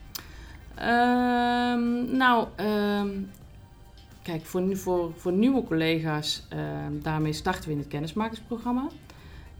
Ehm, 0.75 2.17
nou, 2.17 2.47
ehm, 2.55 3.09
kijk, 4.25 4.45
voor, 4.45 4.77
voor, 4.77 5.11
voor 5.15 5.31
nieuwe 5.31 5.63
collega's, 5.63 6.45
ehm, 6.49 6.99
daarmee 7.01 7.33
starten 7.33 7.65
we 7.65 7.71
in 7.71 7.77
het 7.77 7.87
kennismakingsprogramma. 7.87 8.87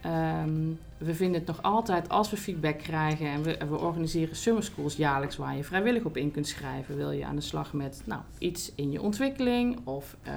Ehm, 0.01 0.69
we 0.97 1.13
vinden 1.13 1.39
het 1.39 1.47
nog 1.47 1.61
altijd, 1.61 2.09
als 2.09 2.29
we 2.29 2.37
feedback 2.37 2.77
krijgen 2.77 3.27
en 3.27 3.43
we, 3.43 3.57
we 3.69 3.77
organiseren 3.79 4.35
summer 4.35 4.63
schools 4.63 4.95
jaarlijks 4.95 5.37
waar 5.37 5.55
je 5.55 5.63
vrijwillig 5.63 6.03
op 6.03 6.17
in 6.17 6.31
kunt 6.31 6.47
schrijven. 6.47 6.95
Wil 6.95 7.11
je 7.11 7.25
aan 7.25 7.35
de 7.35 7.41
slag 7.41 7.73
met 7.73 8.01
nou, 8.05 8.21
iets 8.37 8.71
in 8.75 8.91
je 8.91 9.01
ontwikkeling 9.01 9.79
of 9.83 10.17
eh, 10.23 10.33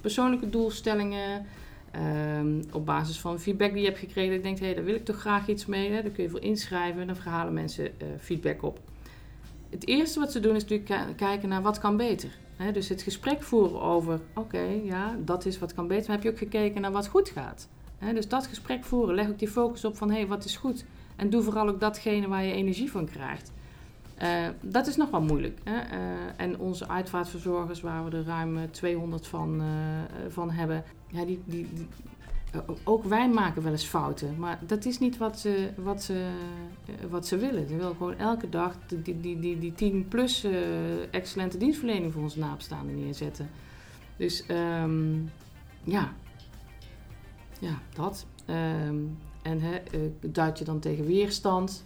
persoonlijke 0.00 0.50
doelstellingen. 0.50 1.46
Ehm, 1.90 2.62
op 2.72 2.86
basis 2.86 3.20
van 3.20 3.40
feedback 3.40 3.72
die 3.72 3.80
je 3.80 3.86
hebt 3.86 3.98
gekregen, 3.98 4.28
dat 4.30 4.38
je 4.38 4.42
denkt, 4.44 4.58
hé, 4.60 4.66
hey, 4.66 4.74
daar 4.74 4.84
wil 4.84 4.94
ik 4.94 5.04
toch 5.04 5.20
graag 5.20 5.48
iets 5.48 5.66
mee. 5.66 5.90
Hè? 5.90 6.02
Daar 6.02 6.10
kun 6.10 6.22
je 6.24 6.30
voor 6.30 6.42
inschrijven 6.42 7.00
en 7.00 7.06
dan 7.06 7.16
verhalen 7.16 7.52
mensen 7.52 7.84
eh, 7.84 8.06
feedback 8.20 8.62
op. 8.62 8.80
Het 9.70 9.86
eerste 9.86 10.20
wat 10.20 10.32
ze 10.32 10.40
doen 10.40 10.56
is 10.56 10.62
natuurlijk 10.62 10.90
ki- 10.90 11.14
kijken 11.14 11.48
naar 11.48 11.62
wat 11.62 11.78
kan 11.78 11.96
beter. 11.96 12.30
Dus 12.72 12.88
het 12.88 13.02
gesprek 13.02 13.42
voeren 13.42 13.80
over, 13.80 14.20
oké, 14.34 14.62
ja, 14.82 15.16
dat 15.24 15.46
is 15.46 15.58
wat 15.58 15.74
kan 15.74 15.86
beter. 15.86 16.06
Maar 16.06 16.14
heb 16.16 16.24
je 16.24 16.30
ook 16.30 16.38
gekeken 16.38 16.80
naar 16.80 16.92
wat 16.92 17.08
goed 17.08 17.28
gaat? 17.28 17.68
Dus 18.14 18.28
dat 18.28 18.46
gesprek 18.46 18.84
voeren, 18.84 19.14
leg 19.14 19.28
ook 19.28 19.38
die 19.38 19.48
focus 19.48 19.84
op 19.84 19.96
van, 19.96 20.10
hé, 20.10 20.16
hey, 20.16 20.26
wat 20.26 20.44
is 20.44 20.56
goed? 20.56 20.84
En 21.16 21.30
doe 21.30 21.42
vooral 21.42 21.68
ook 21.68 21.80
datgene 21.80 22.28
waar 22.28 22.44
je 22.44 22.52
energie 22.52 22.90
van 22.90 23.04
krijgt. 23.06 23.52
Eh, 24.14 24.48
dat 24.60 24.86
is 24.86 24.96
nog 24.96 25.10
wel 25.10 25.22
moeilijk. 25.22 25.58
Hè? 25.64 25.76
Eh, 25.80 25.98
en 26.36 26.58
onze 26.58 26.88
uitvaartverzorgers, 26.88 27.80
waar 27.80 28.04
we 28.04 28.16
er 28.16 28.24
ruim 28.24 28.56
eh, 28.56 28.62
200 28.70 29.26
van, 29.26 29.60
eh, 29.60 29.66
van 30.28 30.50
hebben, 30.50 30.84
ja, 31.06 31.24
die, 31.24 31.42
die, 31.44 31.68
die- 31.72 31.88
ook 32.84 33.04
wij 33.04 33.28
maken 33.28 33.62
wel 33.62 33.72
eens 33.72 33.84
fouten. 33.84 34.38
Maar 34.38 34.58
dat 34.66 34.84
is 34.84 34.98
niet 34.98 35.16
wat 35.16 35.38
ze, 35.38 35.70
wat 35.76 36.02
ze, 36.02 36.30
eh, 36.86 36.94
wat 37.10 37.26
ze 37.26 37.36
willen. 37.36 37.68
Ze 37.68 37.76
willen 37.76 37.96
gewoon 37.96 38.16
elke 38.16 38.48
dag 38.48 38.76
die, 38.86 39.02
die, 39.02 39.20
die, 39.20 39.38
die, 39.38 39.58
die 39.58 39.72
10 39.72 40.08
plus 40.08 40.44
eh, 40.44 41.14
excellente 41.14 41.58
dienstverlening 41.58 42.12
voor 42.12 42.22
onze 42.22 42.38
nabestaanden 42.38 43.04
neerzetten. 43.04 43.50
Dus 44.16 44.46
ehm, 44.46 45.14
ja. 45.82 46.12
ja, 47.58 47.78
dat. 47.94 48.26
Ehm, 48.46 49.00
en 49.42 49.60
hè, 49.60 49.74
eh, 49.74 50.00
duid 50.20 50.58
je 50.58 50.64
dan 50.64 50.80
tegen 50.80 51.06
weerstand? 51.06 51.84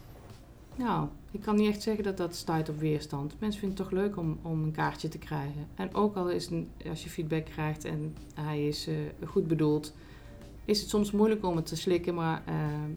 Nou, 0.77 1.09
ik 1.31 1.41
kan 1.41 1.57
niet 1.57 1.69
echt 1.69 1.83
zeggen 1.83 2.05
dat 2.05 2.17
dat 2.17 2.35
stuit 2.35 2.69
op 2.69 2.79
weerstand. 2.79 3.35
Mensen 3.39 3.61
vinden 3.61 3.79
het 3.79 3.89
toch 3.89 3.99
leuk 3.99 4.17
om, 4.17 4.39
om 4.43 4.63
een 4.63 4.73
kaartje 4.73 5.09
te 5.09 5.19
krijgen. 5.19 5.67
En 5.75 5.95
ook 5.95 6.17
al 6.17 6.31
is 6.31 6.51
als 6.89 7.03
je 7.03 7.11
feedback 7.11 7.45
krijgt 7.45 7.85
en 7.85 8.17
hij 8.35 8.67
is 8.67 8.89
goed 9.25 9.49
bedoeld, 9.49 9.95
is 10.67 10.81
het 10.81 10.89
soms 10.89 11.11
moeilijk 11.11 11.45
om 11.45 11.57
het 11.57 11.67
te 11.67 11.77
slikken. 11.77 12.15
Maar 12.15 12.43
uh, 12.49 12.55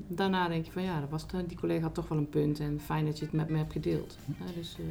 daarna 0.08 0.48
denk 0.48 0.66
je 0.66 0.72
van 0.72 0.84
ja, 0.84 1.00
dat 1.00 1.10
was, 1.10 1.26
die 1.48 1.58
collega 1.58 1.82
had 1.82 1.94
toch 1.94 2.08
wel 2.08 2.18
een 2.18 2.30
punt 2.30 2.60
en 2.60 2.80
fijn 2.86 3.06
dat 3.06 3.20
je 3.20 3.26
het 3.26 3.34
met 3.34 3.50
me 3.50 3.58
hebt 3.58 3.72
gedeeld. 3.72 4.18
Ja, 4.26 4.46
dus, 4.56 4.78
uh... 4.80 4.86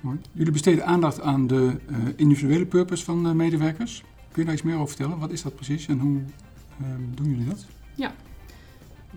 Mooi. 0.00 0.18
Jullie 0.32 0.52
besteden 0.52 0.86
aandacht 0.86 1.20
aan 1.20 1.46
de 1.46 1.76
individuele 2.16 2.66
purpose 2.66 3.04
van 3.04 3.36
medewerkers. 3.36 4.02
Kun 4.32 4.42
je 4.42 4.44
daar 4.44 4.54
iets 4.54 4.62
meer 4.62 4.74
over 4.74 4.88
vertellen? 4.88 5.18
Wat 5.18 5.30
is 5.30 5.42
dat 5.42 5.54
precies 5.54 5.86
en 5.86 5.98
hoe 5.98 6.20
ehm, 6.80 7.02
doen 7.14 7.30
jullie 7.30 7.46
dat? 7.46 7.66
Ja, 7.94 8.14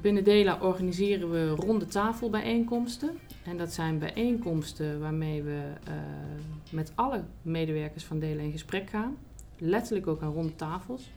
Binnen 0.01 0.23
Dela 0.23 0.57
organiseren 0.61 1.31
we 1.31 1.49
ronde 1.49 1.85
tafelbijeenkomsten. 1.85 3.09
En 3.43 3.57
dat 3.57 3.73
zijn 3.73 3.99
bijeenkomsten 3.99 4.99
waarmee 4.99 5.43
we 5.43 5.61
uh, 5.87 5.93
met 6.71 6.91
alle 6.95 7.23
medewerkers 7.41 8.03
van 8.03 8.19
Dela 8.19 8.41
in 8.41 8.51
gesprek 8.51 8.89
gaan. 8.89 9.15
Letterlijk 9.57 10.07
ook 10.07 10.21
aan 10.21 10.33
ronde 10.33 10.55
tafels. 10.55 11.11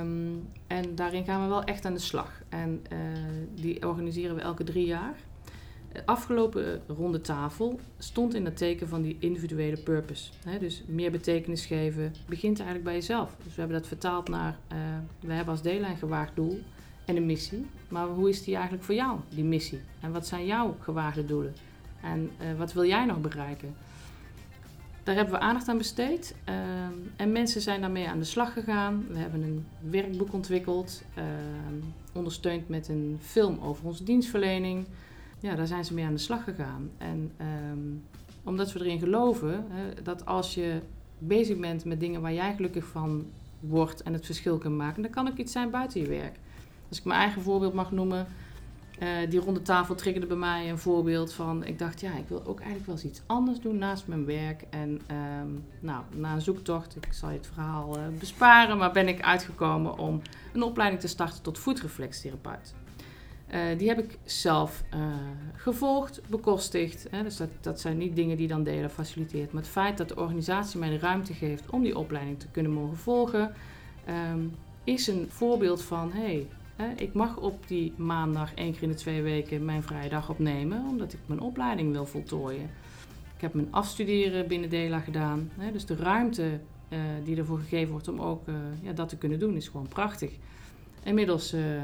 Um, 0.00 0.48
en 0.66 0.94
daarin 0.94 1.24
gaan 1.24 1.42
we 1.42 1.48
wel 1.48 1.64
echt 1.64 1.84
aan 1.84 1.94
de 1.94 2.00
slag. 2.00 2.42
En 2.48 2.84
uh, 2.92 2.98
die 3.54 3.88
organiseren 3.88 4.36
we 4.36 4.42
elke 4.42 4.64
drie 4.64 4.86
jaar. 4.86 5.14
De 5.92 6.06
afgelopen 6.06 6.82
ronde 6.86 7.20
tafel 7.20 7.80
stond 7.98 8.34
in 8.34 8.44
het 8.44 8.56
teken 8.56 8.88
van 8.88 9.02
die 9.02 9.16
individuele 9.18 9.82
purpose. 9.82 10.30
Dus 10.60 10.82
meer 10.86 11.10
betekenis 11.10 11.66
geven 11.66 12.14
begint 12.26 12.56
eigenlijk 12.56 12.84
bij 12.84 12.94
jezelf. 12.94 13.36
Dus 13.44 13.54
we 13.54 13.60
hebben 13.60 13.78
dat 13.78 13.88
vertaald 13.88 14.28
naar, 14.28 14.58
uh, 14.72 14.78
we 15.20 15.32
hebben 15.32 15.54
als 15.54 15.62
Dela 15.62 15.90
een 15.90 15.96
gewaagd 15.96 16.36
doel 16.36 16.60
en 17.04 17.16
een 17.16 17.26
missie. 17.26 17.66
Maar 17.88 18.06
hoe 18.06 18.28
is 18.28 18.44
die 18.44 18.54
eigenlijk 18.54 18.84
voor 18.84 18.94
jou, 18.94 19.18
die 19.28 19.44
missie? 19.44 19.80
En 20.00 20.12
wat 20.12 20.26
zijn 20.26 20.46
jouw 20.46 20.76
gewaagde 20.80 21.24
doelen? 21.24 21.54
En 22.02 22.30
uh, 22.40 22.58
wat 22.58 22.72
wil 22.72 22.84
jij 22.84 23.04
nog 23.04 23.20
bereiken? 23.20 23.74
Daar 25.02 25.14
hebben 25.14 25.34
we 25.34 25.40
aandacht 25.40 25.68
aan 25.68 25.78
besteed. 25.78 26.34
Uh, 26.48 26.54
en 27.16 27.32
mensen 27.32 27.60
zijn 27.60 27.80
daarmee 27.80 28.08
aan 28.08 28.18
de 28.18 28.24
slag 28.24 28.52
gegaan. 28.52 29.04
We 29.08 29.18
hebben 29.18 29.42
een 29.42 29.66
werkboek 29.90 30.32
ontwikkeld, 30.32 31.02
uh, 31.18 31.24
ondersteund 32.12 32.68
met 32.68 32.88
een 32.88 33.18
film 33.20 33.58
over 33.60 33.86
onze 33.86 34.04
dienstverlening. 34.04 34.86
Ja, 35.40 35.54
daar 35.54 35.66
zijn 35.66 35.84
ze 35.84 35.94
mee 35.94 36.04
aan 36.04 36.12
de 36.12 36.18
slag 36.18 36.44
gegaan. 36.44 36.90
En 36.98 37.32
um, 37.70 38.02
omdat 38.44 38.72
we 38.72 38.80
erin 38.80 38.98
geloven 38.98 39.64
dat 40.02 40.26
als 40.26 40.54
je 40.54 40.80
bezig 41.18 41.58
bent 41.58 41.84
met 41.84 42.00
dingen 42.00 42.20
waar 42.20 42.32
jij 42.32 42.54
gelukkig 42.54 42.84
van 42.84 43.26
wordt 43.60 44.02
en 44.02 44.12
het 44.12 44.26
verschil 44.26 44.58
kunt 44.58 44.76
maken, 44.76 45.02
dan 45.02 45.10
kan 45.10 45.28
ook 45.28 45.36
iets 45.36 45.52
zijn 45.52 45.70
buiten 45.70 46.00
je 46.00 46.06
werk. 46.06 46.36
Als 46.88 46.98
ik 46.98 47.04
mijn 47.04 47.20
eigen 47.20 47.42
voorbeeld 47.42 47.74
mag 47.74 47.92
noemen, 47.92 48.26
uh, 49.02 49.30
die 49.30 49.40
ronde 49.40 49.62
tafel 49.62 49.94
triggerde 49.94 50.26
bij 50.26 50.36
mij 50.36 50.70
een 50.70 50.78
voorbeeld 50.78 51.32
van... 51.32 51.64
Ik 51.64 51.78
dacht, 51.78 52.00
ja, 52.00 52.16
ik 52.16 52.28
wil 52.28 52.42
ook 52.46 52.58
eigenlijk 52.58 52.86
wel 52.86 52.94
eens 52.94 53.04
iets 53.04 53.22
anders 53.26 53.60
doen 53.60 53.78
naast 53.78 54.06
mijn 54.06 54.24
werk. 54.24 54.64
En 54.70 55.00
um, 55.40 55.64
nou, 55.80 56.02
na 56.14 56.34
een 56.34 56.40
zoektocht, 56.40 56.96
ik 56.96 57.12
zal 57.12 57.30
je 57.30 57.36
het 57.36 57.46
verhaal 57.46 57.98
uh, 57.98 58.02
besparen... 58.18 58.78
maar 58.78 58.92
ben 58.92 59.08
ik 59.08 59.22
uitgekomen 59.22 59.98
om 59.98 60.22
een 60.52 60.62
opleiding 60.62 61.00
te 61.00 61.08
starten 61.08 61.42
tot 61.42 61.58
voetreflextherapeut. 61.58 62.74
Uh, 63.54 63.60
die 63.78 63.88
heb 63.88 63.98
ik 63.98 64.18
zelf 64.24 64.82
gevolgd, 65.54 66.20
bekostigd. 66.28 67.06
Hè, 67.10 67.22
dus 67.22 67.36
dat, 67.36 67.48
dat 67.60 67.80
zijn 67.80 67.98
niet 67.98 68.16
dingen 68.16 68.36
die 68.36 68.48
dan 68.48 68.62
delen 68.62 68.90
faciliteert. 68.90 69.52
Maar 69.52 69.62
het 69.62 69.70
feit 69.70 69.98
dat 69.98 70.08
de 70.08 70.16
organisatie 70.16 70.78
mij 70.78 70.90
de 70.90 70.98
ruimte 70.98 71.34
geeft 71.34 71.70
om 71.70 71.82
die 71.82 71.98
opleiding 71.98 72.40
te 72.40 72.48
kunnen 72.50 72.72
mogen 72.72 72.96
volgen... 72.96 73.54
Um, 74.32 74.54
is 74.84 75.06
een 75.06 75.26
voorbeeld 75.28 75.82
van, 75.82 76.12
hey, 76.12 76.46
ik 76.96 77.12
mag 77.12 77.36
op 77.36 77.68
die 77.68 77.92
maandag 77.96 78.54
één 78.54 78.72
keer 78.72 78.82
in 78.82 78.88
de 78.88 78.94
twee 78.94 79.22
weken 79.22 79.64
mijn 79.64 79.82
vrije 79.82 80.08
dag 80.08 80.30
opnemen, 80.30 80.84
omdat 80.88 81.12
ik 81.12 81.18
mijn 81.26 81.40
opleiding 81.40 81.92
wil 81.92 82.06
voltooien. 82.06 82.70
Ik 83.34 83.40
heb 83.40 83.54
mijn 83.54 83.72
afstuderen 83.72 84.48
binnen 84.48 84.70
DELA 84.70 84.98
gedaan. 84.98 85.50
Dus 85.72 85.86
de 85.86 85.96
ruimte 85.96 86.60
uh, 86.88 86.98
die 87.24 87.36
ervoor 87.36 87.58
gegeven 87.58 87.90
wordt 87.90 88.08
om 88.08 88.20
ook 88.20 88.44
ja, 88.82 88.92
dat 88.92 89.08
te 89.08 89.16
kunnen 89.16 89.38
doen, 89.38 89.56
is 89.56 89.68
gewoon 89.68 89.88
prachtig. 89.88 90.30
Inmiddels 91.02 91.54
uh, 91.54 91.82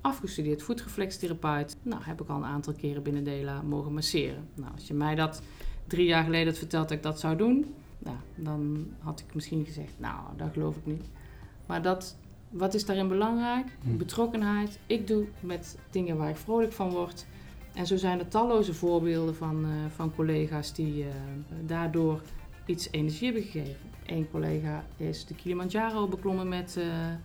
afgestudeerd 0.00 0.62
voetreflextherapeut. 0.62 1.76
Nou, 1.82 2.02
heb 2.02 2.20
ik 2.20 2.28
al 2.28 2.36
een 2.36 2.44
aantal 2.44 2.72
keren 2.72 3.02
binnen 3.02 3.24
DELA 3.24 3.62
mogen 3.62 3.94
masseren. 3.94 4.48
Nou, 4.54 4.72
als 4.74 4.86
je 4.86 4.94
mij 4.94 5.14
dat 5.14 5.42
drie 5.86 6.06
jaar 6.06 6.24
geleden 6.24 6.46
had 6.46 6.58
verteld 6.58 6.88
dat 6.88 6.96
ik 6.96 7.02
dat 7.02 7.20
zou 7.20 7.36
doen, 7.36 7.74
nou, 7.98 8.16
dan 8.34 8.86
had 8.98 9.20
ik 9.20 9.34
misschien 9.34 9.64
gezegd, 9.64 9.92
nou, 9.96 10.20
dat 10.36 10.52
geloof 10.52 10.76
ik 10.76 10.86
niet. 10.86 11.04
Maar 11.66 11.82
dat 11.82 12.16
wat 12.50 12.74
is 12.74 12.84
daarin 12.84 13.08
belangrijk? 13.08 13.66
Hm. 13.82 13.96
Betrokkenheid. 13.96 14.78
Ik 14.86 15.06
doe 15.06 15.26
met 15.40 15.78
dingen 15.90 16.16
waar 16.16 16.28
ik 16.28 16.36
vrolijk 16.36 16.72
van 16.72 16.90
word. 16.90 17.26
En 17.74 17.86
zo 17.86 17.96
zijn 17.96 18.18
er 18.18 18.28
talloze 18.28 18.74
voorbeelden 18.74 19.36
van, 19.36 19.64
uh, 19.64 19.70
van 19.94 20.14
collega's 20.14 20.74
die 20.74 20.98
uh, 20.98 21.06
daardoor 21.66 22.20
iets 22.66 22.88
energie 22.90 23.26
hebben 23.32 23.42
gegeven. 23.42 23.86
Eén 24.06 24.30
collega 24.30 24.84
is 24.96 25.26
de 25.26 25.34
Kilimanjaro 25.34 26.08
beklommen 26.08 26.48
met, 26.48 26.76
uh, 26.78 26.84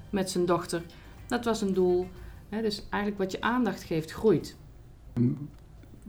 met 0.09 0.29
zijn 0.29 0.45
dochter. 0.45 0.83
Dat 1.27 1.45
was 1.45 1.61
een 1.61 1.73
doel. 1.73 2.07
Hè, 2.49 2.61
dus 2.61 2.83
eigenlijk 2.89 3.21
wat 3.23 3.31
je 3.31 3.41
aandacht 3.41 3.83
geeft, 3.83 4.11
groeit. 4.11 4.57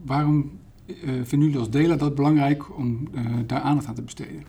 Waarom 0.04 0.58
vinden 1.22 1.38
jullie 1.38 1.58
als 1.58 1.70
Dela 1.70 1.96
dat 1.96 2.14
belangrijk 2.14 2.76
om 2.76 3.08
daar 3.46 3.60
aandacht 3.60 3.86
aan 3.86 3.94
te 3.94 4.02
besteden? 4.02 4.42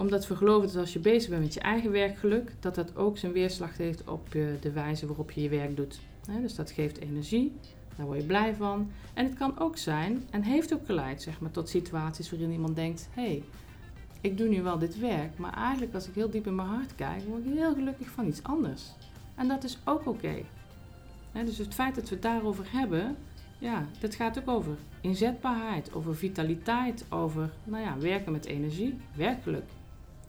Omdat 0.00 0.26
we 0.26 0.36
geloven 0.36 0.68
dat 0.68 0.76
als 0.76 0.92
je 0.92 0.98
bezig 0.98 1.30
bent 1.30 1.42
met 1.42 1.54
je 1.54 1.60
eigen 1.60 1.90
werkgeluk, 1.90 2.52
dat 2.60 2.74
dat 2.74 2.96
ook 2.96 3.18
zijn 3.18 3.32
weerslag 3.32 3.76
heeft 3.76 4.08
op 4.08 4.30
de 4.60 4.72
wijze 4.72 5.06
waarop 5.06 5.30
je 5.30 5.42
je 5.42 5.48
werk 5.48 5.76
doet. 5.76 6.00
dus 6.40 6.54
dat 6.54 6.70
geeft 6.70 6.98
energie, 6.98 7.52
daar 7.96 8.06
word 8.06 8.18
je 8.18 8.26
blij 8.26 8.54
van. 8.54 8.90
En 9.14 9.24
het 9.24 9.34
kan 9.34 9.58
ook 9.58 9.76
zijn, 9.76 10.22
en 10.30 10.42
heeft 10.42 10.74
ook 10.74 10.86
geleid 10.86 11.22
zeg 11.22 11.40
maar, 11.40 11.50
tot 11.50 11.68
situaties 11.68 12.30
waarin 12.30 12.50
iemand 12.50 12.76
denkt: 12.76 13.08
hé, 13.14 13.22
hey, 13.22 13.42
ik 14.20 14.38
doe 14.38 14.48
nu 14.48 14.62
wel 14.62 14.78
dit 14.78 14.98
werk, 14.98 15.38
maar 15.38 15.54
eigenlijk 15.54 15.94
als 15.94 16.08
ik 16.08 16.14
heel 16.14 16.30
diep 16.30 16.46
in 16.46 16.54
mijn 16.54 16.68
hart 16.68 16.94
kijk, 16.94 17.22
word 17.28 17.44
ik 17.44 17.52
heel 17.54 17.74
gelukkig 17.74 18.08
van 18.08 18.26
iets 18.26 18.42
anders. 18.42 18.82
En 19.34 19.48
dat 19.48 19.64
is 19.64 19.78
ook 19.84 20.06
oké. 20.06 20.34
Dus 21.44 21.58
het 21.58 21.74
feit 21.74 21.94
dat 21.94 22.08
we 22.08 22.14
het 22.14 22.22
daarover 22.22 22.64
hebben, 22.72 23.16
ja, 23.58 23.86
dat 24.00 24.14
gaat 24.14 24.38
ook 24.38 24.48
over 24.48 24.76
inzetbaarheid, 25.00 25.94
over 25.94 26.16
vitaliteit, 26.16 27.04
over 27.08 27.50
nou 27.64 27.84
ja, 27.84 27.98
werken 27.98 28.32
met 28.32 28.46
energie, 28.46 28.96
werkgeluk. 29.14 29.64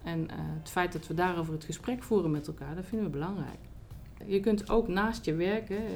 En 0.04 0.20
uh, 0.20 0.28
het 0.60 0.70
feit 0.70 0.92
dat 0.92 1.08
we 1.08 1.14
daarover 1.14 1.54
het 1.54 1.64
gesprek 1.64 2.04
voeren 2.04 2.32
met 2.32 2.48
elkaar, 2.48 2.76
dat 2.76 2.86
vinden 2.86 3.06
we 3.08 3.14
belangrijk. 3.14 3.60
Je 4.26 4.40
kunt 4.40 4.70
ook 4.70 4.88
naast 4.88 5.26
je 5.26 5.34
werken, 5.34 5.78
uh, 5.78 5.92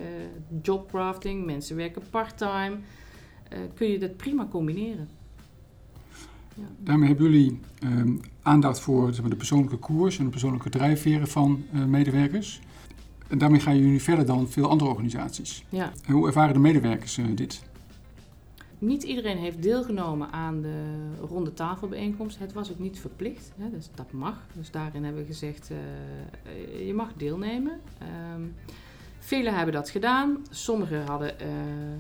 jobcrafting, 0.62 1.46
mensen 1.46 1.76
werken 1.76 2.02
parttime, 2.10 2.78
uh, 3.54 3.60
kun 3.74 3.88
je 3.88 4.00
dat 4.00 4.18
prima 4.18 4.48
combineren. 4.48 5.08
Ja. 6.56 6.64
Daarmee 6.78 7.08
hebben 7.08 7.32
jullie 7.32 7.60
ehm, 7.80 8.16
aandacht 8.42 8.80
voor 8.80 9.14
zeg 9.14 9.22
maar, 9.22 9.30
de 9.30 9.36
persoonlijke 9.36 9.78
koers 9.78 10.18
en 10.18 10.24
de 10.24 10.30
persoonlijke 10.30 10.70
drijfveren 10.70 11.28
van 11.28 11.66
medewerkers. 11.88 12.62
En 13.28 13.38
daarmee 13.38 13.60
gaan 13.60 13.78
jullie 13.78 14.02
verder 14.02 14.26
dan 14.26 14.50
veel 14.50 14.70
andere 14.70 14.90
organisaties. 14.90 15.66
Ja. 15.70 15.92
hoe 16.08 16.28
ervaren 16.28 16.54
de 16.54 16.60
medewerkers 16.60 17.20
dit? 17.34 17.64
Niet 18.80 19.04
iedereen 19.04 19.38
heeft 19.38 19.62
deelgenomen 19.62 20.32
aan 20.32 20.62
de 20.62 20.84
ronde 21.28 21.54
tafelbijeenkomst. 21.54 22.40
Het 22.40 22.54
was 22.54 22.72
ook 22.72 22.80
niet 22.80 23.00
verplicht, 23.00 23.52
hè, 23.58 23.70
dus 23.70 23.90
dat 23.96 24.12
mag. 24.12 24.38
Dus 24.54 24.72
daarin 24.72 25.04
hebben 25.04 25.22
we 25.22 25.28
gezegd, 25.28 25.72
uh, 25.72 26.88
je 26.88 26.94
mag 26.94 27.14
deelnemen. 27.14 27.80
Um, 28.36 28.56
velen 29.20 29.56
hebben 29.56 29.74
dat 29.74 29.90
gedaan. 29.90 30.46
Sommigen 30.50 31.06
hadden 31.06 31.34
uh, 31.42 31.48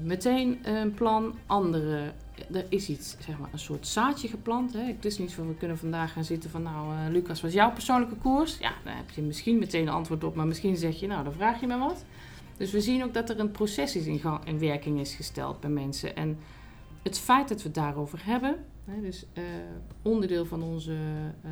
meteen 0.03 0.60
een 0.63 0.94
plan. 0.94 1.36
Anderen, 1.46 2.13
er 2.51 2.65
is 2.70 2.89
iets, 2.89 3.15
zeg 3.20 3.39
maar, 3.39 3.50
een 3.51 3.60
soort 3.60 3.88
zaadje 3.88 4.27
geplant. 4.27 4.74
Hè. 4.74 4.84
Het 4.84 5.05
is 5.05 5.17
niet 5.17 5.34
van, 5.34 5.48
we 5.48 5.55
kunnen 5.55 5.77
vandaag 5.77 6.13
gaan 6.13 6.24
zitten 6.24 6.50
van, 6.50 6.63
nou 6.63 7.12
Lucas, 7.12 7.41
wat 7.41 7.50
is 7.50 7.55
jouw 7.55 7.72
persoonlijke 7.72 8.15
koers? 8.15 8.58
Ja, 8.58 8.74
daar 8.84 8.96
heb 8.96 9.10
je 9.10 9.22
misschien 9.22 9.60
meteen 9.60 9.88
een 9.88 9.94
antwoord 9.94 10.24
op. 10.24 10.36
Maar 10.36 10.48
misschien 10.48 10.77
zeg 10.77 11.00
je, 11.00 11.08
nou, 11.08 11.24
dan 11.24 11.34
vraag 11.34 11.60
je 11.60 11.67
me 11.67 11.77
wat. 11.77 12.05
Dus 12.58 12.72
we 12.72 12.82
zien 12.82 13.03
ook 13.03 13.13
dat 13.13 13.29
er 13.29 13.39
een 13.39 13.51
proces 13.51 13.96
is 13.96 14.05
in, 14.05 14.20
gang, 14.20 14.46
in 14.46 14.60
werking 14.60 15.00
is 15.00 15.15
gesteld 15.15 15.60
bij 15.60 15.70
mensen. 15.70 16.15
En 16.15 16.38
het 17.06 17.20
feit 17.20 17.48
dat 17.48 17.58
we 17.58 17.64
het 17.64 17.74
daarover 17.74 18.26
hebben, 18.26 18.56
hè, 18.86 19.02
dus 19.02 19.26
uh, 19.34 19.44
onderdeel 20.02 20.46
van 20.46 20.64
onze 20.64 20.92
uh, 21.46 21.52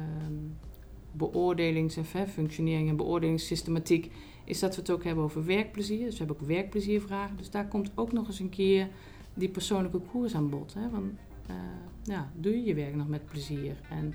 beoordelings- 1.12 1.98
en 1.98 2.06
functionering 2.28 2.90
en 2.90 2.96
beoordelingssystematiek, 2.96 4.12
is 4.44 4.60
dat 4.60 4.76
we 4.76 4.82
het 4.82 4.90
ook 4.90 5.04
hebben 5.04 5.24
over 5.24 5.46
werkplezier. 5.46 6.06
Dus 6.06 6.12
we 6.12 6.18
hebben 6.18 6.42
ook 6.42 6.48
werkpleziervragen. 6.48 7.38
Dus 7.38 7.50
daar 7.50 7.68
komt 7.68 7.92
ook 7.96 8.12
nog 8.12 8.28
eens 8.28 8.40
een 8.40 8.50
keer 8.50 8.88
die 9.34 9.50
persoonlijke 9.50 10.00
koers 10.00 10.36
aan 10.36 10.50
bod. 10.50 10.74
Hè, 10.74 10.90
van, 10.90 11.12
uh, 11.50 11.56
ja, 12.04 12.32
doe 12.36 12.52
je 12.52 12.64
je 12.64 12.74
werk 12.74 12.96
nog 12.96 13.08
met 13.08 13.26
plezier? 13.26 13.76
En 13.90 14.14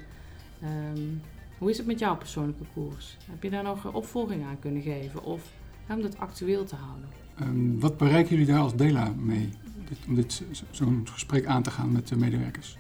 um, 0.95 1.21
hoe 1.59 1.71
is 1.71 1.79
het 1.79 1.87
met 1.87 1.99
jouw 1.99 2.17
persoonlijke 2.17 2.65
koers? 2.75 3.17
Heb 3.31 3.43
je 3.43 3.51
daar 3.51 3.63
nog 3.63 3.95
opvolging 3.95 4.45
aan 4.45 4.59
kunnen 4.59 4.83
geven? 4.83 5.25
Of 5.25 5.53
om 5.91 6.03
dat 6.03 6.19
actueel 6.19 6.65
te 6.65 6.77
houden? 6.77 7.09
Um, 7.41 7.81
wat 7.81 7.97
bereiken 7.97 8.31
jullie 8.31 8.53
daar 8.53 8.63
als 8.63 8.77
DELA 8.77 9.13
mee? 9.17 9.49
Dit, 9.89 9.99
om 10.07 10.15
dit, 10.15 10.43
zo'n 10.71 11.09
gesprek 11.11 11.47
aan 11.47 11.63
te 11.63 11.71
gaan 11.71 11.93
met 11.93 12.09
de 12.09 12.17
medewerkers? 12.17 12.77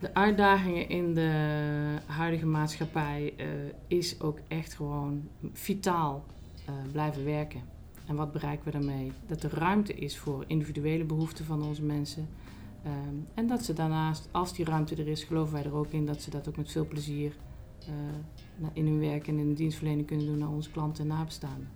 De 0.00 0.14
uitdagingen 0.14 0.88
in 0.88 1.14
de 1.14 1.32
huidige 2.06 2.46
maatschappij 2.46 3.34
uh, 3.36 3.46
is 3.86 4.20
ook 4.20 4.38
echt 4.48 4.74
gewoon 4.74 5.28
vitaal 5.52 6.24
uh, 6.68 6.74
blijven 6.92 7.24
werken. 7.24 7.60
En 8.06 8.16
wat 8.16 8.32
bereiken 8.32 8.64
we 8.64 8.70
daarmee? 8.70 9.12
Dat 9.26 9.42
er 9.42 9.54
ruimte 9.54 9.94
is 9.94 10.18
voor 10.18 10.44
individuele 10.46 11.04
behoeften 11.04 11.44
van 11.44 11.62
onze 11.62 11.82
mensen. 11.82 12.28
Ehm, 12.84 13.14
en 13.34 13.46
dat 13.46 13.64
ze 13.64 13.72
daarnaast, 13.72 14.28
als 14.30 14.54
die 14.54 14.64
ruimte 14.64 14.94
er 14.94 15.08
is, 15.08 15.24
geloven 15.24 15.52
wij 15.52 15.64
er 15.64 15.74
ook 15.74 15.90
in 15.90 16.06
dat 16.06 16.22
ze 16.22 16.30
dat 16.30 16.48
ook 16.48 16.56
met 16.56 16.70
veel 16.70 16.86
plezier 16.86 17.36
uh, 17.88 18.66
in 18.72 18.86
hun 18.86 18.98
werk 18.98 19.28
en 19.28 19.38
in 19.38 19.48
de 19.48 19.54
dienstverlening 19.54 20.06
kunnen 20.06 20.26
doen 20.26 20.38
naar 20.38 20.48
onze 20.48 20.70
klanten 20.70 21.02
en 21.02 21.16
nabestaanden. 21.16 21.68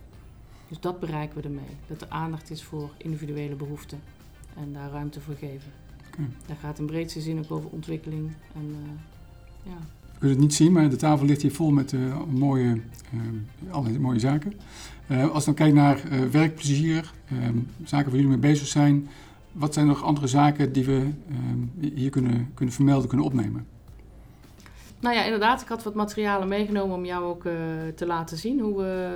Dus 0.72 0.80
dat 0.80 1.00
bereiken 1.00 1.36
we 1.36 1.42
ermee. 1.42 1.76
Dat 1.86 2.00
er 2.00 2.06
aandacht 2.08 2.50
is 2.50 2.62
voor 2.62 2.90
individuele 2.96 3.54
behoeften 3.54 4.00
en 4.56 4.72
daar 4.72 4.90
ruimte 4.90 5.20
voor 5.20 5.34
geven. 5.34 5.72
Okay. 6.12 6.26
Daar 6.46 6.56
gaat 6.56 6.78
in 6.78 6.86
breedste 6.86 7.20
zin 7.20 7.38
ook 7.38 7.50
over 7.50 7.70
ontwikkeling. 7.70 8.32
En, 8.54 8.68
uh, 8.68 8.76
ja. 9.62 9.78
Je 10.12 10.18
kunt 10.18 10.30
het 10.30 10.40
niet 10.40 10.54
zien, 10.54 10.72
maar 10.72 10.90
de 10.90 10.96
tafel 10.96 11.26
ligt 11.26 11.42
hier 11.42 11.52
vol 11.52 11.70
met 11.70 11.92
uh, 11.92 12.22
mooie, 12.30 12.80
allerlei 13.70 13.98
mooie 13.98 14.18
zaken. 14.18 14.52
als 15.08 15.38
we 15.38 15.44
dan 15.44 15.54
kijken 15.54 15.76
naar 15.76 16.30
werkplezier, 16.30 17.12
zaken 17.84 18.06
waar 18.06 18.20
jullie 18.20 18.36
mee 18.36 18.50
bezig 18.50 18.66
zijn, 18.66 19.08
wat 19.52 19.74
zijn 19.74 19.86
nog 19.86 20.02
andere 20.02 20.26
zaken 20.26 20.72
die 20.72 20.84
we 20.84 21.10
hier 21.94 22.10
kunnen, 22.10 22.50
kunnen 22.54 22.74
vermelden, 22.74 23.08
kunnen 23.08 23.26
opnemen? 23.26 23.66
Nou 25.00 25.14
ja, 25.14 25.24
inderdaad. 25.24 25.62
Ik 25.62 25.68
had 25.68 25.82
wat 25.82 25.94
materialen 25.94 26.48
meegenomen 26.48 26.96
om 26.96 27.04
jou 27.04 27.24
ook 27.24 27.42
te 27.94 28.06
laten 28.06 28.36
zien 28.36 28.60
hoe 28.60 28.76
we 28.76 29.10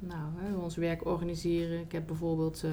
nou, 0.00 0.30
hè, 0.36 0.56
ons 0.56 0.76
werk 0.76 1.06
organiseren. 1.06 1.80
Ik 1.80 1.92
heb 1.92 2.06
bijvoorbeeld 2.06 2.64
uh, 2.64 2.70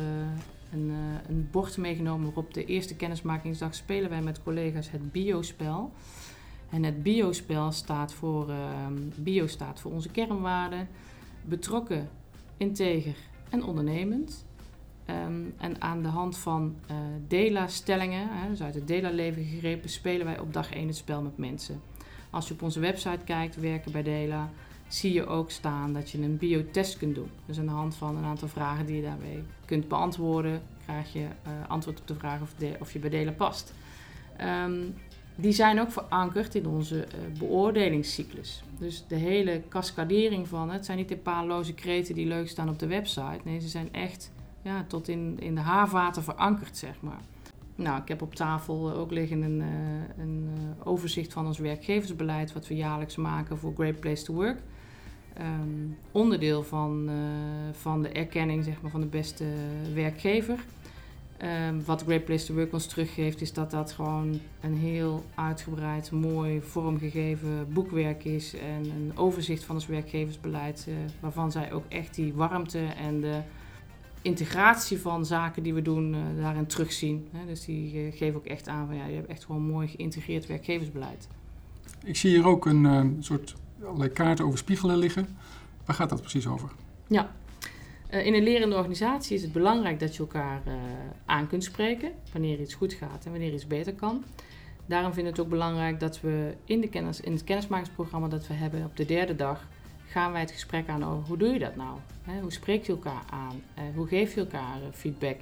een, 0.71 0.93
een, 1.27 1.47
bord 1.51 1.77
meegenomen 1.77 2.25
waarop 2.25 2.53
de 2.53 2.65
eerste 2.65 2.95
kennismakingsdag 2.95 3.75
spelen 3.75 4.09
wij 4.09 4.21
met 4.21 4.43
collega's 4.43 4.91
het 4.91 5.11
biospel. 5.11 5.91
En 6.69 6.83
het 6.83 7.03
biospel 7.03 7.71
staat 7.71 8.13
voor, 8.13 8.51
bio 9.15 9.47
staat 9.47 9.79
voor 9.79 9.91
onze 9.91 10.09
kernwaarden. 10.09 10.87
Betrokken, 11.45 12.09
integer 12.57 13.15
en 13.49 13.63
ondernemend. 13.63 14.45
Ehm, 15.07 15.41
en 15.57 15.81
aan 15.81 16.01
de 16.01 16.07
hand 16.07 16.37
van 16.37 16.75
uh, 16.91 16.95
DELA-stellingen, 17.27 18.29
dus 18.49 18.61
uit 18.61 18.73
het 18.73 18.87
DELA-leven 18.87 19.43
gegrepen, 19.43 19.89
spelen 19.89 20.25
wij 20.25 20.39
op 20.39 20.53
dag 20.53 20.73
1 20.73 20.87
het 20.87 20.95
spel 20.95 21.21
met 21.21 21.37
mensen. 21.37 21.81
Als 22.29 22.47
je 22.47 22.53
op 22.53 22.61
onze 22.61 22.79
website 22.79 23.23
kijkt, 23.25 23.59
werken 23.59 23.91
bij 23.91 24.03
DELA, 24.03 24.49
zie 24.87 25.13
je 25.13 25.25
ook 25.25 25.51
staan 25.51 25.93
dat 25.93 26.09
je 26.09 26.21
een 26.21 26.37
biotest 26.37 26.97
kunt 26.97 27.15
doen. 27.15 27.29
Dus 27.45 27.59
aan 27.59 27.65
de 27.65 27.71
hand 27.71 27.95
van 27.95 28.17
een 28.17 28.23
aantal 28.23 28.47
vragen 28.47 28.85
die 28.85 28.95
je 28.95 29.01
daarmee 29.01 29.43
kunt 29.65 29.87
beantwoorden, 29.87 30.61
krijg 30.85 31.13
je 31.13 31.19
uh, 31.19 31.51
antwoord 31.67 31.99
op 31.99 32.07
de 32.07 32.15
vraag 32.15 32.41
of, 32.41 32.53
de, 32.57 32.75
of 32.79 32.93
je 32.93 32.99
bij 32.99 33.09
DELA 33.09 33.31
past. 33.31 33.73
Um, 34.65 34.93
die 35.35 35.51
zijn 35.51 35.79
ook 35.79 35.91
verankerd 35.91 36.55
in 36.55 36.67
onze 36.67 36.95
uh, 36.95 37.39
beoordelingscyclus. 37.39 38.63
Dus 38.79 39.05
de 39.07 39.15
hele 39.15 39.61
cascadering 39.69 40.47
van 40.47 40.69
het 40.69 40.85
zijn 40.85 40.97
niet 40.97 41.09
de 41.09 41.17
paalloze 41.17 41.73
kreten 41.73 42.15
die 42.15 42.27
leuk 42.27 42.49
staan 42.49 42.69
op 42.69 42.79
de 42.79 42.87
website. 42.87 43.39
Nee, 43.43 43.59
ze 43.59 43.67
zijn 43.67 43.93
echt 43.93 44.31
ja, 44.61 44.85
tot 44.87 45.07
in, 45.07 45.37
in 45.39 45.55
de 45.55 45.61
haarvaten 45.61 46.23
verankerd, 46.23 46.77
zeg 46.77 47.01
maar. 47.01 47.19
Nou, 47.75 48.01
ik 48.01 48.07
heb 48.07 48.21
op 48.21 48.35
tafel 48.35 48.91
ook 48.93 49.11
liggen 49.11 49.41
een, 49.41 49.63
een 50.17 50.49
overzicht 50.83 51.33
van 51.33 51.45
ons 51.45 51.57
werkgeversbeleid, 51.57 52.53
wat 52.53 52.67
we 52.67 52.75
jaarlijks 52.75 53.15
maken 53.15 53.57
voor 53.57 53.73
Great 53.73 53.99
Place 53.99 54.23
to 54.23 54.33
Work. 54.33 54.59
Um, 55.41 55.97
onderdeel 56.11 56.63
van, 56.63 57.09
uh, 57.09 57.15
van 57.71 58.01
de 58.01 58.09
erkenning 58.09 58.63
zeg 58.63 58.81
maar, 58.81 58.91
van 58.91 59.01
de 59.01 59.07
beste 59.07 59.45
werkgever. 59.93 60.59
Um, 61.69 61.85
wat 61.85 62.01
Great 62.01 62.25
Place 62.25 62.45
to 62.45 62.53
Work 62.53 62.73
ons 62.73 62.85
teruggeeft, 62.85 63.41
is 63.41 63.53
dat 63.53 63.71
dat 63.71 63.91
gewoon 63.91 64.39
een 64.61 64.75
heel 64.75 65.23
uitgebreid, 65.35 66.11
mooi 66.11 66.61
vormgegeven 66.61 67.67
boekwerk 67.73 68.23
is. 68.23 68.53
En 68.55 68.89
een 68.89 69.11
overzicht 69.15 69.63
van 69.63 69.75
ons 69.75 69.85
werkgeversbeleid, 69.85 70.87
waarvan 71.19 71.51
zij 71.51 71.73
ook 71.73 71.85
echt 71.87 72.15
die 72.15 72.33
warmte 72.33 72.79
en 72.79 73.21
de 73.21 73.41
integratie 74.21 74.99
van 74.99 75.25
zaken 75.25 75.63
die 75.63 75.73
we 75.73 75.81
doen 75.81 76.13
uh, 76.13 76.19
daarin 76.41 76.65
terugzien. 76.65 77.27
Dus 77.47 77.65
die 77.65 78.11
geven 78.11 78.39
ook 78.39 78.45
echt 78.45 78.67
aan 78.67 78.87
van 78.87 78.95
ja, 78.95 79.05
je 79.05 79.15
hebt 79.15 79.29
echt 79.29 79.45
gewoon 79.45 79.63
mooi 79.63 79.87
geïntegreerd 79.87 80.47
werkgeversbeleid. 80.47 81.27
Ik 82.03 82.15
zie 82.15 82.29
hier 82.29 82.45
ook 82.45 82.65
een 82.65 83.17
soort 83.19 83.55
allerlei 83.85 84.09
kaarten 84.09 84.45
over 84.45 84.57
spiegelen 84.57 84.97
liggen. 84.97 85.37
Waar 85.85 85.95
gaat 85.95 86.09
dat 86.09 86.21
precies 86.21 86.47
over? 86.47 86.69
Ja, 87.07 87.31
in 88.09 88.33
een 88.33 88.43
lerende 88.43 88.75
organisatie 88.75 89.35
is 89.35 89.41
het 89.41 89.51
belangrijk 89.51 89.99
dat 89.99 90.15
je 90.15 90.19
elkaar 90.19 90.61
aan 91.25 91.47
kunt 91.47 91.63
spreken 91.63 92.11
wanneer 92.31 92.59
iets 92.59 92.73
goed 92.73 92.93
gaat 92.93 93.25
en 93.25 93.31
wanneer 93.31 93.53
iets 93.53 93.67
beter 93.67 93.93
kan. 93.93 94.23
Daarom 94.85 95.13
vind 95.13 95.27
ik 95.27 95.35
het 95.35 95.41
ook 95.41 95.49
belangrijk 95.49 95.99
dat 95.99 96.21
we 96.21 96.53
in, 96.65 96.81
de 96.81 96.89
kennis, 96.89 97.21
in 97.21 97.31
het 97.31 97.43
kennismakingsprogramma 97.43 98.27
dat 98.27 98.47
we 98.47 98.53
hebben 98.53 98.83
op 98.83 98.97
de 98.97 99.05
derde 99.05 99.35
dag 99.35 99.67
gaan 100.07 100.31
wij 100.31 100.41
het 100.41 100.51
gesprek 100.51 100.87
aan 100.87 101.05
over 101.05 101.27
hoe 101.27 101.37
doe 101.37 101.53
je 101.53 101.59
dat 101.59 101.75
nou? 101.75 101.97
hoe 102.41 102.51
spreek 102.51 102.85
je 102.85 102.91
elkaar 102.91 103.23
aan? 103.29 103.61
Uh, 103.77 103.83
hoe 103.95 104.07
geef 104.07 104.33
je 104.33 104.39
elkaar 104.39 104.75
eh, 104.75 104.87
feedback? 104.91 105.37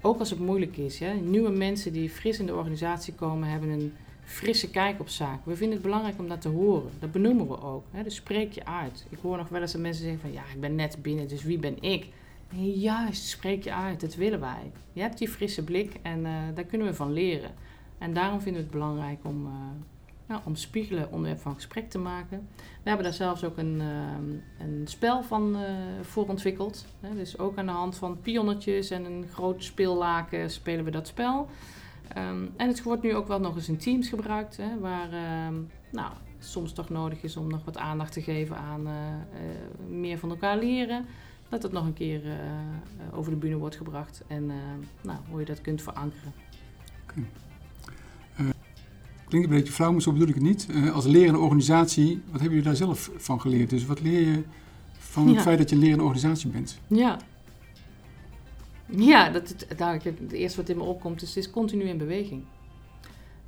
Ook 0.00 0.18
als 0.18 0.30
het 0.30 0.38
moeilijk 0.38 0.76
is. 0.76 1.00
Nieuwe 1.22 1.50
mensen 1.50 1.92
die 1.92 2.10
fris 2.10 2.38
in 2.38 2.46
de 2.46 2.54
organisatie 2.54 3.14
komen, 3.14 3.48
hebben 3.48 3.68
een 3.68 3.92
frisse 4.24 4.70
kijk 4.70 5.00
op 5.00 5.08
zaken. 5.08 5.50
We 5.50 5.56
vinden 5.56 5.74
het 5.74 5.86
belangrijk 5.86 6.18
om 6.18 6.28
dat 6.28 6.40
te 6.40 6.48
horen. 6.48 6.90
Dat 6.98 7.12
benoemen 7.12 7.48
we 7.48 7.60
ook. 7.60 7.84
Hè? 7.90 8.02
Dus 8.02 8.14
spreek 8.14 8.52
je 8.52 8.64
uit. 8.66 9.06
Ik 9.08 9.18
hoor 9.22 9.36
nog 9.36 9.48
wel 9.48 9.60
eens 9.60 9.72
dat 9.72 9.80
mensen 9.80 10.02
zeggen 10.02 10.20
van 10.20 10.32
ja, 10.32 10.42
ik 10.54 10.60
ben 10.60 10.74
net 10.74 11.02
binnen, 11.02 11.28
dus 11.28 11.42
wie 11.42 11.58
ben 11.58 11.82
ik? 11.82 12.06
Nee, 12.50 12.78
juist, 12.78 13.26
spreek 13.26 13.64
je 13.64 13.72
uit. 13.74 14.00
Dat 14.00 14.14
willen 14.14 14.40
wij. 14.40 14.70
Je 14.92 15.00
hebt 15.00 15.18
die 15.18 15.28
frisse 15.28 15.64
blik 15.64 15.96
en 16.02 16.22
daar 16.54 16.64
kunnen 16.64 16.86
we 16.86 16.94
van 16.94 17.12
leren. 17.12 17.50
En 17.98 18.14
daarom 18.14 18.40
vinden 18.40 18.62
we 18.62 18.68
het 18.68 18.78
belangrijk 18.78 19.18
om 19.22 19.48
nou, 20.26 20.40
om 20.44 20.56
spiegelen 20.56 21.12
onderwerp 21.12 21.40
van 21.40 21.54
gesprek 21.54 21.90
te 21.90 21.98
maken. 21.98 22.48
We 22.56 22.88
hebben 22.88 23.04
daar 23.04 23.14
zelfs 23.14 23.44
ook 23.44 23.56
een, 23.56 23.80
uh, 23.80 24.66
een 24.66 24.82
spel 24.84 25.22
van 25.22 25.56
voor 26.02 26.28
ontwikkeld. 26.28 26.84
Dus 27.14 27.38
ook 27.38 27.58
aan 27.58 27.66
de 27.66 27.72
hand 27.72 27.96
van 27.96 28.20
pionnetjes 28.20 28.90
en 28.90 29.04
een 29.04 29.26
groot 29.32 29.64
speellaken 29.64 30.50
spelen 30.50 30.84
we 30.84 30.90
dat 30.90 31.06
spel. 31.06 31.48
Um, 32.18 32.50
en 32.56 32.68
het 32.68 32.82
wordt 32.82 33.02
nu 33.02 33.14
ook 33.14 33.28
wel 33.28 33.40
nog 33.40 33.56
eens 33.56 33.68
in 33.68 33.76
teams 33.76 34.08
gebruikt, 34.08 34.56
hè, 34.56 34.78
waar 34.80 35.12
uh, 35.12 35.58
nou, 35.92 36.12
soms 36.38 36.72
toch 36.72 36.88
nodig 36.88 37.22
is 37.22 37.36
om 37.36 37.48
nog 37.48 37.64
wat 37.64 37.76
aandacht 37.76 38.12
te 38.12 38.22
geven 38.22 38.56
aan 38.56 38.86
uh, 38.86 38.92
meer 39.98 40.18
van 40.18 40.30
elkaar 40.30 40.58
leren. 40.58 41.04
Dat 41.48 41.62
het 41.62 41.72
nog 41.72 41.84
een 41.84 41.94
keer 41.94 42.20
over 43.14 43.30
de 43.30 43.36
bühne 43.36 43.56
wordt 43.56 43.76
gebracht 43.76 44.22
en 44.26 44.50
nou, 45.00 45.18
hoe 45.30 45.40
je 45.40 45.46
dat 45.46 45.60
kunt 45.60 45.82
verankeren. 45.82 46.32
Okay 47.02 47.24
klinkt 49.32 49.50
een 49.50 49.56
beetje 49.56 49.72
flauw, 49.72 49.92
maar 49.92 50.02
zo 50.02 50.12
bedoel 50.12 50.28
ik 50.28 50.34
het 50.34 50.42
niet. 50.42 50.68
Als 50.92 51.04
lerende 51.04 51.38
organisatie, 51.38 52.20
wat 52.30 52.40
hebben 52.40 52.48
jullie 52.48 52.64
daar 52.64 52.76
zelf 52.76 53.10
van 53.16 53.40
geleerd? 53.40 53.70
Dus 53.70 53.86
wat 53.86 54.00
leer 54.00 54.20
je 54.20 54.42
van 54.98 55.28
het 55.28 55.42
feit 55.42 55.58
dat 55.58 55.68
je 55.68 55.74
een 55.74 55.82
lerende 55.82 56.04
organisatie 56.04 56.50
bent? 56.50 56.78
Ja. 56.86 57.18
Ja, 58.96 59.30
dat, 59.30 59.48
het, 59.48 59.78
nou, 59.78 60.00
het 60.02 60.32
eerste 60.32 60.60
wat 60.60 60.68
in 60.68 60.76
me 60.76 60.82
opkomt 60.82 61.22
is, 61.22 61.36
is 61.36 61.50
continu 61.50 61.84
in 61.84 61.98
beweging. 61.98 62.42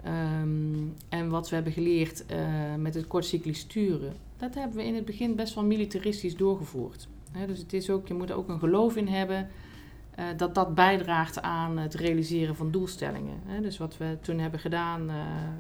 Um, 0.07 0.95
en 1.09 1.29
wat 1.29 1.49
we 1.49 1.55
hebben 1.55 1.73
geleerd 1.73 2.25
uh, 2.31 2.75
met 2.79 2.95
het 2.95 3.07
kortcyclisch 3.07 3.59
sturen, 3.59 4.13
dat 4.37 4.55
hebben 4.55 4.77
we 4.77 4.85
in 4.85 4.95
het 4.95 5.05
begin 5.05 5.35
best 5.35 5.55
wel 5.55 5.65
militaristisch 5.65 6.37
doorgevoerd. 6.37 7.09
Dus 7.47 7.59
het 7.59 7.73
is 7.73 7.91
ook, 7.91 8.09
je 8.09 8.15
moet 8.15 8.31
er 8.31 8.37
ook 8.37 8.49
een 8.49 8.59
geloof 8.59 8.97
in 8.97 9.09
hebben 9.09 9.49
uh, 10.19 10.25
dat 10.37 10.55
dat 10.55 10.75
bijdraagt 10.75 11.43
aan 11.43 11.79
het 11.79 11.95
realiseren 11.95 12.57
van 12.57 12.71
doelstellingen. 12.71 13.41
Dus 13.63 13.79
wat 13.79 13.97
we 13.97 14.17
toen 14.21 14.39
hebben 14.39 14.61
gedaan, 14.61 15.11
uh, 15.11 15.17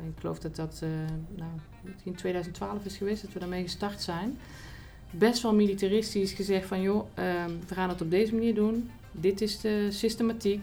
ik 0.08 0.20
geloof 0.20 0.38
dat 0.38 0.56
dat 0.56 0.84
nou, 1.36 1.50
in 2.02 2.14
2012 2.14 2.84
is 2.84 2.96
geweest, 2.96 3.22
dat 3.22 3.32
we 3.32 3.38
daarmee 3.38 3.62
gestart 3.62 4.02
zijn. 4.02 4.38
Best 5.18 5.42
wel 5.42 5.54
militaristisch 5.54 6.32
gezegd 6.32 6.66
van 6.66 6.80
joh, 6.80 7.06
ehm, 7.14 7.50
we 7.68 7.74
gaan 7.74 7.88
het 7.88 8.00
op 8.00 8.10
deze 8.10 8.34
manier 8.34 8.54
doen. 8.54 8.90
Dit 9.12 9.40
is 9.40 9.60
de 9.60 9.90
systematiek. 9.90 10.62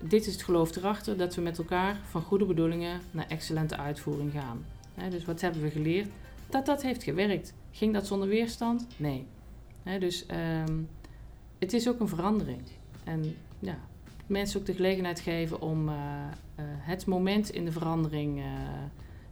Dit 0.00 0.26
is 0.26 0.32
het 0.32 0.42
geloof 0.42 0.76
erachter 0.76 1.16
dat 1.16 1.34
we 1.34 1.40
met 1.40 1.58
elkaar 1.58 2.00
van 2.10 2.22
goede 2.22 2.44
bedoelingen 2.44 3.00
naar 3.10 3.26
excellente 3.28 3.76
uitvoering 3.76 4.32
gaan. 4.32 4.64
Dus 5.10 5.24
wat 5.24 5.40
hebben 5.40 5.62
we 5.62 5.70
geleerd? 5.70 6.08
Dat 6.50 6.66
dat 6.66 6.82
heeft 6.82 7.02
gewerkt. 7.02 7.54
Ging 7.70 7.92
dat 7.92 8.06
zonder 8.06 8.28
weerstand? 8.28 8.86
Nee. 8.96 9.26
Dus 9.98 10.26
um, 10.66 10.88
het 11.58 11.72
is 11.72 11.88
ook 11.88 12.00
een 12.00 12.08
verandering. 12.08 12.62
En 13.04 13.36
ja, 13.58 13.78
mensen 14.26 14.60
ook 14.60 14.66
de 14.66 14.74
gelegenheid 14.74 15.20
geven 15.20 15.60
om 15.60 15.88
uh, 15.88 15.94
uh, 15.94 16.64
het 16.64 17.06
moment 17.06 17.50
in 17.50 17.64
de 17.64 17.72
verandering 17.72 18.38
uh, 18.38 18.44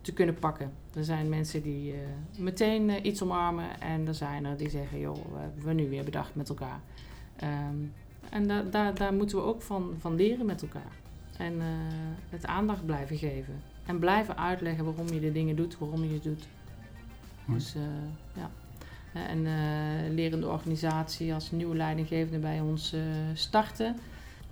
te 0.06 0.12
kunnen 0.12 0.34
pakken. 0.34 0.72
Er 0.94 1.04
zijn 1.04 1.28
mensen 1.28 1.62
die 1.62 1.94
meteen 2.38 3.06
iets 3.06 3.22
omarmen 3.22 3.80
en 3.80 4.06
er 4.06 4.14
zijn 4.14 4.44
er 4.44 4.56
die 4.56 4.70
zeggen, 4.70 4.98
joh, 4.98 5.14
we 5.14 5.38
hebben 5.38 5.76
nu 5.76 5.88
weer 5.88 6.04
bedacht 6.04 6.34
met 6.34 6.48
elkaar. 6.48 6.80
Um, 7.42 7.92
en 8.30 8.46
da 8.46 8.62
da 8.62 8.92
daar 8.92 9.14
moeten 9.14 9.36
we 9.36 9.42
ook 9.42 9.62
van, 9.62 9.94
van 9.98 10.14
leren 10.14 10.46
met 10.46 10.62
elkaar. 10.62 10.92
En 11.36 11.54
het 12.30 12.46
aandacht 12.46 12.86
blijven 12.86 13.16
geven. 13.16 13.62
En 13.86 13.98
blijven 13.98 14.36
uitleggen 14.38 14.84
waarom 14.84 15.08
je 15.08 15.20
de 15.20 15.32
dingen 15.32 15.56
doet, 15.56 15.78
waarom 15.78 16.04
je 16.04 16.12
het 16.12 16.22
doet. 16.22 16.46
Dus 17.46 17.74
ja. 18.32 18.50
En 19.12 19.42
lerende 20.14 20.48
organisatie 20.48 21.34
als 21.34 21.50
nieuwe 21.50 21.76
leidinggevende 21.76 22.38
bij 22.38 22.60
ons 22.60 22.94
starten. 23.34 23.96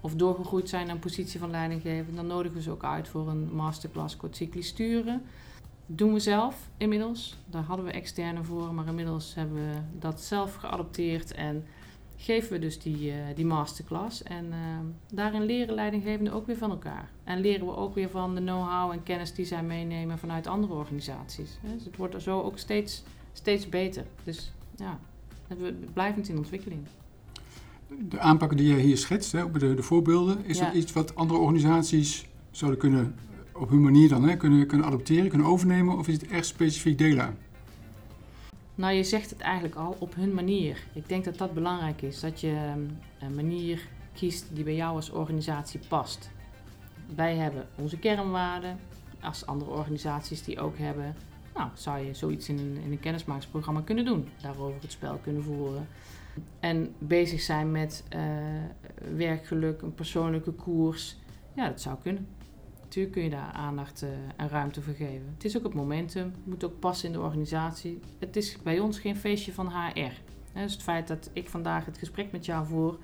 Of 0.04 0.14
doorgegroeid 0.14 0.68
zijn 0.68 0.86
naar 0.86 0.94
een 0.94 1.00
positie 1.00 1.40
van 1.40 1.50
leidinggevende. 1.50 2.16
Dan 2.16 2.26
nodigen 2.26 2.56
we 2.56 2.62
ze 2.62 2.70
ook 2.70 2.84
uit 2.84 3.08
voor 3.08 3.28
een 3.28 3.54
masterclass 3.54 4.16
kortcyclisch 4.16 4.66
sturen. 4.66 5.22
Dat 5.86 5.98
doen 5.98 6.12
we 6.12 6.18
zelf 6.18 6.68
inmiddels. 6.76 7.36
Daar 7.46 7.62
hadden 7.62 7.86
we 7.86 7.92
externe 7.92 8.44
voor. 8.44 8.74
Maar 8.74 8.86
inmiddels 8.86 9.34
hebben 9.34 9.56
we 9.56 9.78
dat 9.98 10.20
zelf 10.20 10.54
geadopteerd. 10.54 11.34
En 11.34 11.64
geven 12.16 12.52
we 12.52 12.58
dus 12.58 12.78
die, 12.78 13.06
uh, 13.06 13.14
die 13.34 13.46
masterclass. 13.46 14.22
En 14.22 14.44
uh, 14.44 14.56
daarin 15.14 15.42
leren 15.42 15.74
leidinggevenden 15.74 16.32
ook 16.32 16.46
weer 16.46 16.56
van 16.56 16.70
elkaar. 16.70 17.10
En 17.24 17.40
leren 17.40 17.66
we 17.66 17.76
ook 17.76 17.94
weer 17.94 18.10
van 18.10 18.34
de 18.34 18.40
know-how 18.40 18.92
en 18.92 19.02
kennis 19.02 19.34
die 19.34 19.44
zij 19.44 19.62
meenemen 19.62 20.18
vanuit 20.18 20.46
andere 20.46 20.72
organisaties. 20.72 21.58
Dus 21.74 21.84
het 21.84 21.96
wordt 21.96 22.14
er 22.14 22.20
zo 22.20 22.40
ook 22.40 22.58
steeds, 22.58 23.02
steeds 23.32 23.68
beter. 23.68 24.04
Dus 24.24 24.52
ja, 24.76 24.98
het 25.48 25.92
blijft 25.92 26.28
in 26.28 26.36
ontwikkeling. 26.36 26.86
De 28.08 28.18
aanpakken 28.18 28.56
die 28.56 28.68
jij 28.68 28.80
hier 28.80 28.98
schetst, 28.98 29.32
hè, 29.32 29.50
de, 29.50 29.74
de 29.74 29.82
voorbeelden, 29.82 30.44
is 30.44 30.58
dat 30.58 30.74
iets 30.74 30.92
wat 30.92 31.14
andere 31.14 31.40
organisaties 31.40 32.26
zouden 32.50 32.80
kunnen 32.80 33.14
op 33.52 33.68
hun 33.68 33.82
manier 33.82 34.08
dan 34.08 34.28
hè, 34.28 34.36
kunnen, 34.36 34.66
kunnen 34.66 34.86
adopteren, 34.86 35.28
kunnen 35.28 35.46
overnemen? 35.46 35.98
Of 35.98 36.08
is 36.08 36.14
het 36.14 36.26
echt 36.26 36.46
specifiek 36.46 36.98
Dela? 36.98 37.34
Nou, 38.74 38.92
je 38.92 39.04
zegt 39.04 39.30
het 39.30 39.40
eigenlijk 39.40 39.74
al 39.74 39.96
op 39.98 40.14
hun 40.14 40.34
manier. 40.34 40.86
Ik 40.92 41.08
denk 41.08 41.24
dat 41.24 41.38
dat 41.38 41.54
belangrijk 41.54 42.02
is. 42.02 42.20
Dat 42.20 42.40
je 42.40 42.50
ehm, 42.50 42.80
een 43.20 43.34
manier 43.34 43.88
kiest 44.12 44.46
die 44.52 44.64
bij 44.64 44.74
jou 44.74 44.94
als 44.96 45.10
organisatie 45.10 45.80
past. 45.88 46.30
Wij 47.14 47.36
hebben 47.36 47.66
onze 47.74 47.98
kernwaarden, 47.98 48.78
als 49.20 49.46
andere 49.46 49.70
organisaties 49.70 50.42
die 50.42 50.60
ook 50.60 50.78
hebben. 50.78 51.16
Nou, 51.54 51.68
zou 51.74 52.06
je 52.06 52.14
zoiets 52.14 52.48
in 52.48 52.58
een, 52.58 52.78
in 52.84 52.92
een 52.92 53.00
kennismakingsprogramma 53.00 53.80
kunnen 53.80 54.04
doen. 54.04 54.28
Daarover 54.42 54.80
het 54.80 54.92
spel 54.92 55.18
kunnen 55.22 55.42
voeren. 55.42 55.88
En 56.60 56.94
bezig 56.98 57.40
zijn 57.40 57.70
met 57.70 58.04
uh, 58.16 58.20
werkgeluk, 59.16 59.82
een 59.82 59.94
persoonlijke 59.94 60.52
koers. 60.52 61.16
Ja, 61.54 61.68
dat 61.68 61.80
zou 61.80 61.96
kunnen. 62.02 62.26
Natuurlijk 62.82 63.14
kun 63.14 63.24
je 63.24 63.30
daar 63.30 63.52
aandacht 63.52 64.02
uh, 64.02 64.08
en 64.36 64.48
ruimte 64.48 64.82
voor 64.82 64.94
geven. 64.94 65.32
Het 65.34 65.44
is 65.44 65.56
ook 65.56 65.62
het 65.62 65.74
momentum, 65.74 66.24
het 66.24 66.46
moet 66.46 66.64
ook 66.64 66.78
passen 66.78 67.06
in 67.06 67.12
de 67.12 67.20
organisatie. 67.20 68.00
Het 68.18 68.36
is 68.36 68.56
bij 68.62 68.78
ons 68.78 68.98
geen 68.98 69.16
feestje 69.16 69.52
van 69.52 69.68
HR. 69.68 70.12
dus 70.52 70.72
het 70.72 70.82
feit 70.82 71.08
dat 71.08 71.30
ik 71.32 71.48
vandaag 71.48 71.84
het 71.84 71.98
gesprek 71.98 72.32
met 72.32 72.44
jou 72.44 72.66
voer, 72.66 72.98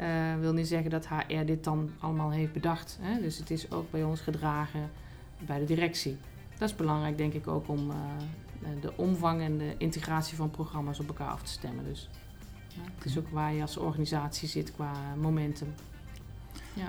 uh, 0.00 0.38
wil 0.40 0.52
niet 0.52 0.68
zeggen 0.68 0.90
dat 0.90 1.08
HR 1.08 1.44
dit 1.44 1.64
dan 1.64 1.90
allemaal 1.98 2.30
heeft 2.30 2.52
bedacht. 2.52 2.98
Dus 3.20 3.38
het 3.38 3.50
is 3.50 3.70
ook 3.70 3.90
bij 3.90 4.04
ons 4.04 4.20
gedragen 4.20 4.90
bij 5.46 5.58
de 5.58 5.64
directie. 5.64 6.16
Dat 6.58 6.68
is 6.68 6.76
belangrijk, 6.76 7.18
denk 7.18 7.32
ik, 7.32 7.48
ook 7.48 7.68
om 7.68 7.90
de 8.80 8.92
omvang 8.96 9.40
en 9.40 9.58
de 9.58 9.74
integratie 9.78 10.36
van 10.36 10.50
programma's 10.50 11.00
op 11.00 11.08
elkaar 11.08 11.30
af 11.30 11.42
te 11.42 11.50
stemmen. 11.50 11.84
Dus 11.84 12.08
het 12.94 13.04
is 13.04 13.18
ook 13.18 13.28
waar 13.28 13.54
je 13.54 13.60
als 13.60 13.76
organisatie 13.76 14.48
zit 14.48 14.72
qua 14.72 14.92
momentum. 15.16 15.74
Ja 16.72 16.88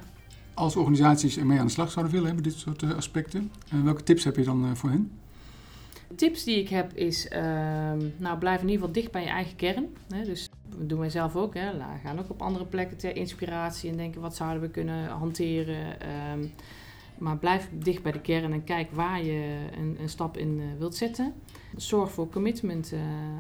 als 0.55 0.75
organisaties 0.75 1.37
ermee 1.37 1.59
aan 1.59 1.65
de 1.65 1.71
slag 1.71 1.91
zouden 1.91 2.13
willen 2.13 2.35
met 2.35 2.43
dit 2.43 2.53
soort 2.53 2.83
eh, 2.83 2.95
aspecten, 2.95 3.51
uh, 3.73 3.83
welke 3.83 4.03
tips 4.03 4.23
heb 4.23 4.35
je 4.35 4.43
dan 4.43 4.65
uh, 4.65 4.71
voor 4.73 4.89
hen? 4.89 5.11
Tips 6.15 6.43
die 6.43 6.59
ik 6.59 6.69
heb 6.69 6.93
is, 6.93 7.25
uh, 7.25 7.39
nou 8.17 8.37
blijf 8.39 8.61
in 8.61 8.69
ieder 8.69 8.79
geval 8.79 8.91
dicht 8.91 9.11
bij 9.11 9.21
je 9.21 9.29
eigen 9.29 9.55
kern. 9.55 9.87
Hè? 10.09 10.23
Dus 10.23 10.49
dat 10.69 10.89
doen 10.89 10.99
wij 10.99 11.09
zelf 11.09 11.35
ook. 11.35 11.53
Hè? 11.53 11.71
We 11.71 11.83
gaan 12.03 12.19
ook 12.19 12.29
op 12.29 12.41
andere 12.41 12.65
plekken 12.65 12.97
ter 12.97 13.15
inspiratie 13.15 13.89
en 13.89 13.97
denken 13.97 14.21
wat 14.21 14.35
zouden 14.35 14.61
we 14.61 14.69
kunnen 14.69 15.09
hanteren. 15.09 15.97
Um, 16.31 16.51
maar 17.17 17.37
blijf 17.37 17.69
dicht 17.73 18.03
bij 18.03 18.11
de 18.11 18.21
kern 18.21 18.53
en 18.53 18.63
kijk 18.63 18.91
waar 18.91 19.23
je 19.23 19.67
een, 19.77 19.97
een 19.99 20.09
stap 20.09 20.37
in 20.37 20.61
wilt 20.77 20.95
zetten. 20.95 21.33
Zorg 21.75 22.11
voor 22.11 22.29
commitment 22.29 22.93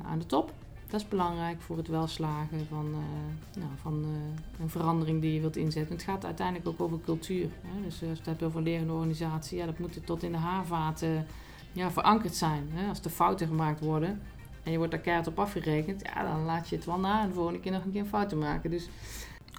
aan 0.05 0.19
de 0.19 0.25
top. 0.25 0.53
Dat 0.89 1.01
is 1.01 1.07
belangrijk 1.07 1.61
voor 1.61 1.77
het 1.77 1.87
welslagen 1.87 2.67
van, 2.69 2.85
uh, 2.85 3.61
nou, 3.61 3.71
van 3.81 4.03
uh, 4.03 4.61
een 4.61 4.69
verandering 4.69 5.21
die 5.21 5.33
je 5.33 5.39
wilt 5.39 5.55
inzetten. 5.55 5.95
Het 5.95 6.03
gaat 6.03 6.25
uiteindelijk 6.25 6.67
ook 6.67 6.81
over 6.81 6.99
cultuur. 7.05 7.49
Hè? 7.61 7.81
Dus 7.83 7.91
als 7.91 7.99
je 7.99 8.05
het 8.05 8.25
hebt 8.25 8.43
over 8.43 8.57
een 8.57 8.63
lerende 8.63 8.93
organisatie, 8.93 9.57
ja, 9.57 9.65
dat 9.65 9.79
moet 9.79 10.05
tot 10.05 10.23
in 10.23 10.31
de 10.31 10.37
haarvaten 10.37 11.25
ja, 11.71 11.91
verankerd 11.91 12.35
zijn. 12.35 12.67
Hè? 12.71 12.89
Als 12.89 12.99
er 12.99 13.09
fouten 13.09 13.47
gemaakt 13.47 13.79
worden 13.79 14.21
en 14.63 14.71
je 14.71 14.77
wordt 14.77 14.91
daar 14.91 15.01
keihard 15.01 15.27
op 15.27 15.39
afgerekend, 15.39 16.01
ja, 16.01 16.23
dan 16.23 16.43
laat 16.43 16.69
je 16.69 16.75
het 16.75 16.85
wel 16.85 16.99
na 16.99 17.21
en 17.21 17.27
de 17.27 17.33
volgende 17.33 17.59
keer 17.59 17.71
nog 17.71 17.83
een 17.83 17.91
keer 17.91 18.01
een 18.01 18.07
fout 18.07 18.29
te 18.29 18.35
maken. 18.35 18.69
Dus, 18.69 18.89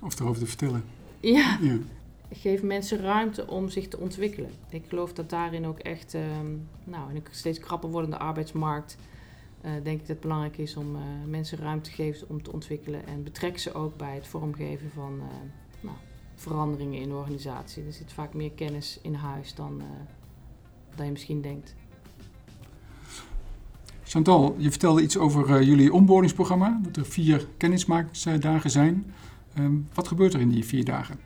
of 0.03 0.21
erover 0.21 0.41
te 0.41 0.47
vertellen. 0.47 0.85
Ja. 1.21 1.59
ja. 1.61 1.77
Geef 2.33 2.63
mensen 2.63 2.99
ruimte 2.99 3.47
om 3.47 3.69
zich 3.69 3.89
te 3.89 3.99
ontwikkelen. 3.99 4.51
Ik 4.69 4.85
geloof 4.89 5.13
dat 5.13 5.31
daarin 5.31 5.67
ook 5.67 5.79
echt, 5.79 6.15
um, 6.15 6.69
nou, 6.85 7.11
in 7.11 7.17
een 7.17 7.23
steeds 7.31 7.59
krapper 7.59 7.91
wordende 7.91 8.19
arbeidsmarkt 8.19 8.97
denk 9.73 9.87
ik 9.87 9.99
dat 9.99 10.09
het 10.09 10.21
belangrijk 10.21 10.59
is 10.59 10.77
om 10.77 10.97
uh, 10.97 11.03
mensen 11.27 11.59
ruimte 11.59 11.91
te 11.91 11.97
geven 11.97 12.29
om 12.29 12.43
te 12.43 12.53
ontwikkelen. 12.53 13.07
En 13.07 13.23
betrek 13.23 13.59
ze 13.59 13.73
ook 13.73 13.97
bij 13.97 14.15
het 14.15 14.27
vormgeven 14.27 14.91
van 14.91 15.15
uh, 15.15 15.25
nou, 15.81 15.97
veranderingen 16.35 17.01
in 17.01 17.09
de 17.09 17.15
organisatie. 17.15 17.85
Er 17.85 17.93
zit 17.93 18.13
vaak 18.13 18.35
meer 18.35 18.53
kennis 18.53 18.99
in 19.03 19.15
huis 19.15 19.55
dan, 19.55 19.83
dan 20.95 21.07
je 21.07 21.13
misschien 21.13 21.41
denkt. 21.41 21.75
Chantal, 24.05 24.55
je 24.59 24.71
vertelde 24.71 25.03
iets 25.03 25.19
over 25.19 25.63
jullie 25.63 25.93
onboardingsprogramma. 25.93 26.81
Dat 26.83 26.97
er 26.97 27.07
vier 27.07 27.47
kennismakingsdagen 27.57 28.71
zijn. 28.71 29.15
Um, 29.59 29.89
wat 29.95 30.09
gebeurt 30.09 30.35
er 30.35 30.41
in 30.41 30.51
die 30.51 30.65
vier 30.65 30.85
dagen? 30.85 31.19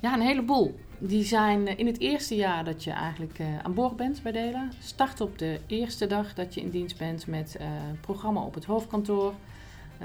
Ja, 0.00 0.14
een 0.14 0.20
heleboel. 0.20 0.74
Die 1.04 1.24
zijn 1.24 1.66
eh, 1.66 1.78
in 1.78 1.86
het 1.86 2.00
eerste 2.00 2.34
jaar 2.34 2.64
dat 2.64 2.84
je 2.84 2.90
eigenlijk 2.90 3.38
uh, 3.38 3.58
aan 3.58 3.74
boord 3.74 3.96
bent 3.96 4.22
bij 4.22 4.32
Dela. 4.32 4.68
Start 4.78 5.20
op 5.20 5.38
de 5.38 5.60
eerste 5.66 6.06
dag 6.06 6.34
dat 6.34 6.54
je 6.54 6.60
in 6.60 6.70
dienst 6.70 6.98
bent 6.98 7.26
met 7.26 7.56
uh, 7.60 7.66
een 7.66 8.00
programma 8.00 8.40
op 8.40 8.54
het 8.54 8.64
hoofdkantoor. 8.64 9.32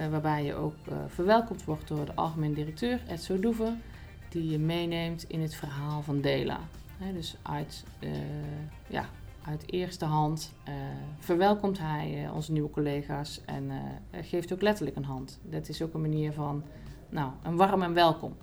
Waarbij 0.10 0.44
je 0.44 0.54
ook 0.54 0.76
verwelkomd 1.08 1.64
wordt 1.64 1.88
door 1.88 2.06
de 2.06 2.16
algemeen 2.16 2.54
directeur, 2.54 3.02
Ed 3.08 3.24
Sodoeve. 3.24 3.74
Die 4.30 4.50
je 4.50 4.60
meeneemt 4.60 5.26
in 5.28 5.42
het 5.42 5.56
verhaal 5.56 6.02
van 6.02 6.22
Dela. 6.22 6.60
dus 7.14 7.36
uit, 7.42 7.84
ja, 8.88 9.06
uit 9.44 9.72
eerste 9.72 10.06
hand 10.06 10.54
verwelkomt 11.20 11.80
hij 11.80 12.30
onze 12.34 12.52
nieuwe 12.52 12.70
collega's 12.70 13.42
en 13.46 13.72
geeft 14.22 14.54
ook 14.54 14.62
letterlijk 14.62 14.98
een 14.98 15.04
hand. 15.04 15.40
Dat 15.44 15.70
is 15.70 15.82
ook 15.82 15.94
een 15.94 16.02
manier 16.02 16.32
van 16.32 16.64
nou, 17.10 17.32
een 17.44 17.56
warm 17.56 17.82
en 17.82 17.94
welkom. 17.94 18.36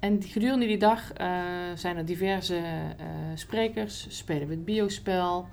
En 0.00 0.22
gedurende 0.22 0.66
die 0.66 0.78
dag 0.78 1.12
uh, 1.20 1.28
zijn 1.74 1.96
er 1.96 2.04
diverse 2.04 2.56
uh, 2.56 3.06
sprekers, 3.34 4.06
spelen 4.08 4.48
we 4.48 4.54
het 4.54 4.64
biospel. 4.64 5.46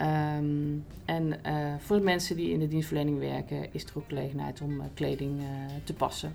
Um, 0.00 0.84
en 1.04 1.26
uh, 1.46 1.74
voor 1.78 2.02
mensen 2.02 2.36
die 2.36 2.50
in 2.50 2.58
de 2.58 2.68
dienstverlening 2.68 3.18
werken, 3.18 3.72
is 3.72 3.84
er 3.84 3.90
ook 3.94 4.08
gelegenheid 4.08 4.60
om 4.60 4.82
kleding 4.94 5.42
te 5.84 5.94
passen. 5.94 6.32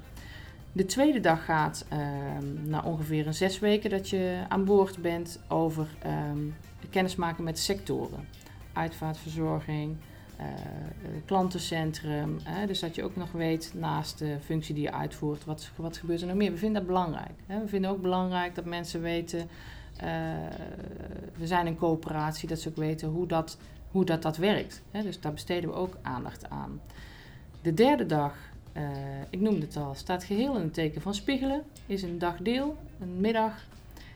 De 0.71 0.85
tweede 0.85 1.19
dag 1.19 1.45
gaat 1.45 1.85
um, 1.93 2.69
na 2.69 2.81
ongeveer 2.81 3.27
een 3.27 3.33
zes 3.33 3.59
weken 3.59 3.89
dat 3.89 4.09
je 4.09 4.43
aan 4.47 4.65
boord 4.65 5.01
bent 5.01 5.39
over 5.47 5.87
um, 6.31 6.55
kennismaken 6.89 7.43
met 7.43 7.59
sectoren. 7.59 8.27
Uitvaartverzorging, 8.73 9.95
klantencentrum. 11.26 12.39
Hè? 12.43 12.67
Dus 12.67 12.80
dat 12.80 12.95
je 12.95 13.04
ook 13.04 13.15
nog 13.15 13.32
weet 13.32 13.71
naast 13.76 14.17
de 14.17 14.38
functie 14.43 14.76
die 14.76 14.84
je 14.84 14.91
uitvoert, 14.91 15.45
wat, 15.45 15.69
wat 15.76 15.97
gebeurt 15.97 16.21
er 16.21 16.28
nog 16.28 16.36
meer. 16.36 16.52
We 16.52 16.58
vinden 16.58 16.78
dat 16.78 16.88
belangrijk. 16.88 17.34
Hè? 17.45 17.60
We 17.60 17.67
vinden 17.67 17.91
ook 17.91 18.02
belangrijk 18.02 18.56
dat 18.56 18.65
mensen 18.65 19.02
weten, 19.02 19.39
uh, 19.39 20.04
we 21.38 21.47
zijn 21.47 21.67
een 21.67 21.78
coöperatie, 21.78 22.47
dat 22.47 22.60
ze 22.60 22.69
ook 22.69 22.76
weten 22.76 23.08
hoe 23.08 23.28
dat, 23.28 23.58
hoe 23.91 24.06
dat, 24.06 24.21
dat 24.21 24.38
werkt. 24.38 24.82
Hè? 24.91 25.02
Dus 25.02 25.19
daar 25.19 25.34
besteden 25.34 25.69
we 25.69 25.76
ook 25.76 25.97
aandacht 26.02 26.50
aan. 26.50 26.82
De 27.62 27.73
derde 27.73 28.06
dag, 28.06 28.34
ik 29.30 29.39
noemde 29.39 29.65
het 29.65 29.78
al, 29.78 29.95
staat 29.95 30.23
geheel 30.23 30.56
in 30.56 30.62
het 30.62 30.73
teken 30.73 31.02
van 31.02 31.13
spiegelen. 31.13 31.63
Is 31.86 32.02
een 32.02 32.19
dagdeel, 32.19 32.78
een 33.00 33.21
middag. 33.21 33.65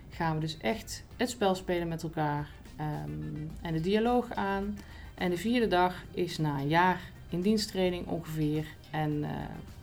Gaan 0.10 0.36
we 0.36 0.42
dus 0.42 0.58
echt 0.58 1.04
het 1.18 1.30
spel 1.30 1.56
spelen 1.56 1.88
met 1.88 2.04
elkaar 2.04 2.50
um, 2.80 3.50
en 3.62 3.74
de 3.74 3.80
dialoog 3.80 4.34
aan. 4.34 4.78
En 5.22 5.30
de 5.30 5.38
vierde 5.38 5.68
dag 5.68 6.04
is 6.12 6.38
na 6.38 6.60
een 6.60 6.68
jaar 6.68 7.12
in 7.30 7.42
diensttraining 7.42 8.08
ongeveer. 8.08 8.66
En 8.92 9.12
uh, 9.12 9.30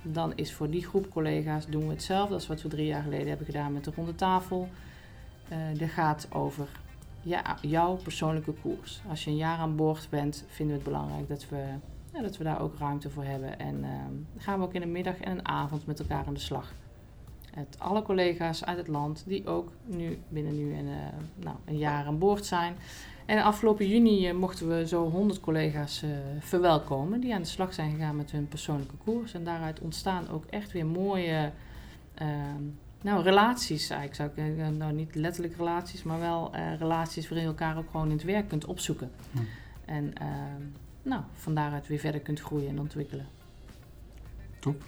dan 0.03 0.33
is 0.35 0.53
voor 0.53 0.71
die 0.71 0.87
groep 0.87 1.11
collega's 1.11 1.67
doen 1.67 1.87
we 1.87 1.93
hetzelfde 1.93 2.35
als 2.35 2.47
wat 2.47 2.63
we 2.63 2.69
drie 2.69 2.87
jaar 2.87 3.03
geleden 3.03 3.29
hebben 3.29 3.47
gedaan 3.47 3.73
met 3.73 3.85
de 3.85 3.93
ronde 3.95 4.15
tafel. 4.15 4.69
Uh, 5.53 5.79
dat 5.79 5.89
gaat 5.89 6.29
over 6.33 6.69
ja, 7.23 7.57
jouw 7.61 7.97
persoonlijke 7.97 8.53
koers. 8.53 9.01
Als 9.09 9.25
je 9.25 9.31
een 9.31 9.37
jaar 9.37 9.59
aan 9.59 9.77
boord 9.77 10.07
bent, 10.11 10.45
vinden 10.49 10.77
we 10.77 10.83
het 10.83 10.93
belangrijk 10.93 11.29
dat 11.29 11.49
we, 11.49 11.65
dat 12.23 12.37
we 12.37 12.45
daar 12.45 12.61
ook 12.61 12.79
ruimte 12.79 13.11
voor 13.11 13.25
hebben. 13.25 13.59
En 13.59 13.79
uh, 13.79 13.89
gaan 14.37 14.59
we 14.59 14.65
ook 14.65 14.75
in 14.75 14.81
de 14.81 14.87
middag 14.87 15.21
en 15.21 15.31
een 15.31 15.49
avond 15.49 15.87
met 15.87 16.01
elkaar 16.01 16.27
aan 16.27 16.35
de 16.35 16.41
slag. 16.41 16.75
Het, 17.51 17.77
alle 17.79 18.03
collega's 18.03 18.65
uit 18.65 18.79
het 18.79 18.89
land 18.89 19.23
die 19.27 19.47
ook 19.47 19.73
nu 19.85 20.19
binnen 20.29 20.57
nu 20.57 20.75
en, 20.75 20.87
nou, 21.37 21.57
een 21.65 21.79
jaar 21.79 22.07
aan 22.07 22.19
boord 22.19 22.47
zijn. 22.47 22.77
En 23.29 23.43
afgelopen 23.43 23.89
juni 23.89 24.29
eh, 24.29 24.35
mochten 24.35 24.69
we 24.69 24.87
zo 24.87 25.11
100 25.11 25.41
collega's 25.41 26.03
uh, 26.03 26.11
verwelkomen 26.41 27.21
die 27.21 27.35
aan 27.35 27.43
de 27.43 27.49
slag 27.49 27.75
zijn 27.75 27.91
gegaan 27.91 28.17
met 28.17 28.31
hun 28.31 28.49
persoonlijke 28.49 28.95
koers. 29.05 29.35
En 29.35 29.45
daaruit 29.45 29.81
ontstaan 29.81 30.29
ook 30.29 30.45
echt 30.45 30.73
weer 30.73 30.87
mooie 30.87 31.53
uh, 32.23 32.29
nou, 33.03 33.23
relaties. 33.23 33.91
Eigenlijk 33.91 34.35
zou 34.37 34.49
ik 34.49 34.59
uh, 34.59 34.69
nou 34.69 34.93
niet 34.93 35.15
letterlijk 35.15 35.57
relaties, 35.57 36.03
maar 36.03 36.21
wel 36.21 36.53
relaties 36.79 37.29
waarin 37.29 37.47
je 37.47 37.53
elkaar 37.53 37.79
ook 37.79 37.91
gewoon 37.91 38.07
in 38.07 38.17
het 38.17 38.25
werk 38.25 38.49
kunt 38.49 38.65
opzoeken. 38.65 39.11
Hm. 39.33 39.39
En 39.85 40.15
ehm, 40.15 40.63
nou, 41.03 41.23
van 41.33 41.55
daaruit 41.55 41.87
weer 41.87 41.99
verder 41.99 42.21
kunt 42.21 42.41
groeien 42.41 42.69
en 42.69 42.81
ontwikkelen. 42.81 43.27
Top. 44.59 44.83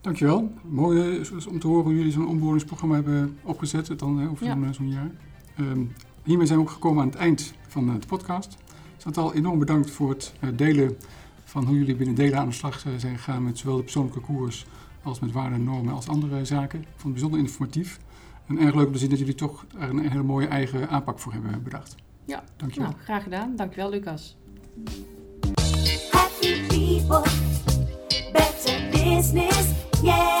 Dankjewel. 0.00 0.52
Mooi 0.62 1.22
om 1.48 1.58
te 1.58 1.66
horen 1.66 1.84
hoe 1.84 1.96
jullie 1.96 2.12
zo'n 2.12 2.28
onboardingsprogramma 2.28 2.94
hebben 2.94 3.38
opgezet 3.42 3.98
dan, 3.98 4.30
over 4.30 4.46
zo'n 4.46 4.74
zo 4.74 4.84
jaar. 4.84 5.10
Um, 5.58 5.92
Hiermee 6.28 6.46
zijn 6.46 6.58
we 6.58 6.64
ook 6.64 6.70
gekomen 6.70 7.02
aan 7.02 7.08
het 7.08 7.18
eind 7.18 7.52
van 7.68 7.88
eh, 7.88 8.00
de 8.00 8.06
podcast. 8.06 8.56
Chantal, 8.98 9.34
enorm 9.34 9.58
bedankt 9.58 9.90
voor 9.90 10.08
het 10.08 10.32
eh, 10.40 10.48
delen 10.54 10.96
van 11.44 11.64
hoe 11.64 11.78
jullie 11.78 11.94
binnen 11.96 12.14
Dela 12.14 12.38
aan 12.38 12.48
de 12.48 12.54
slag 12.54 12.78
zijn 12.96 13.16
gegaan 13.16 13.44
met 13.44 13.58
zowel 13.58 13.76
de 13.76 13.82
persoonlijke 13.82 14.20
koers 14.20 14.66
als 15.02 15.20
met 15.20 15.32
waarden 15.32 15.58
en 15.58 15.64
normen 15.64 15.94
als 15.94 16.08
andere 16.08 16.44
zaken. 16.44 16.78
Ik 16.80 16.86
vond 16.86 17.02
het 17.02 17.12
bijzonder 17.12 17.40
informatief. 17.40 17.98
En 18.46 18.58
erg 18.58 18.74
leuk 18.74 18.86
om 18.86 18.92
te 18.92 18.98
zien 18.98 19.10
dat 19.10 19.18
jullie 19.18 19.34
toch 19.34 19.64
er 19.78 19.88
een 19.88 20.08
hele 20.10 20.22
mooie 20.22 20.46
eigen 20.46 20.88
aanpak 20.88 21.18
voor 21.18 21.32
hebben 21.32 21.62
bedacht. 21.62 21.94
Ja, 22.24 22.44
Dankjewel. 22.56 22.88
nou, 22.88 23.00
graag 23.02 23.22
gedaan. 23.22 23.56
Dankjewel, 23.56 23.90
Lucas. 23.90 24.36
Happy 26.10 26.66
people, 26.66 27.22
better 28.32 28.88
business, 28.90 29.72
yeah. 30.02 30.38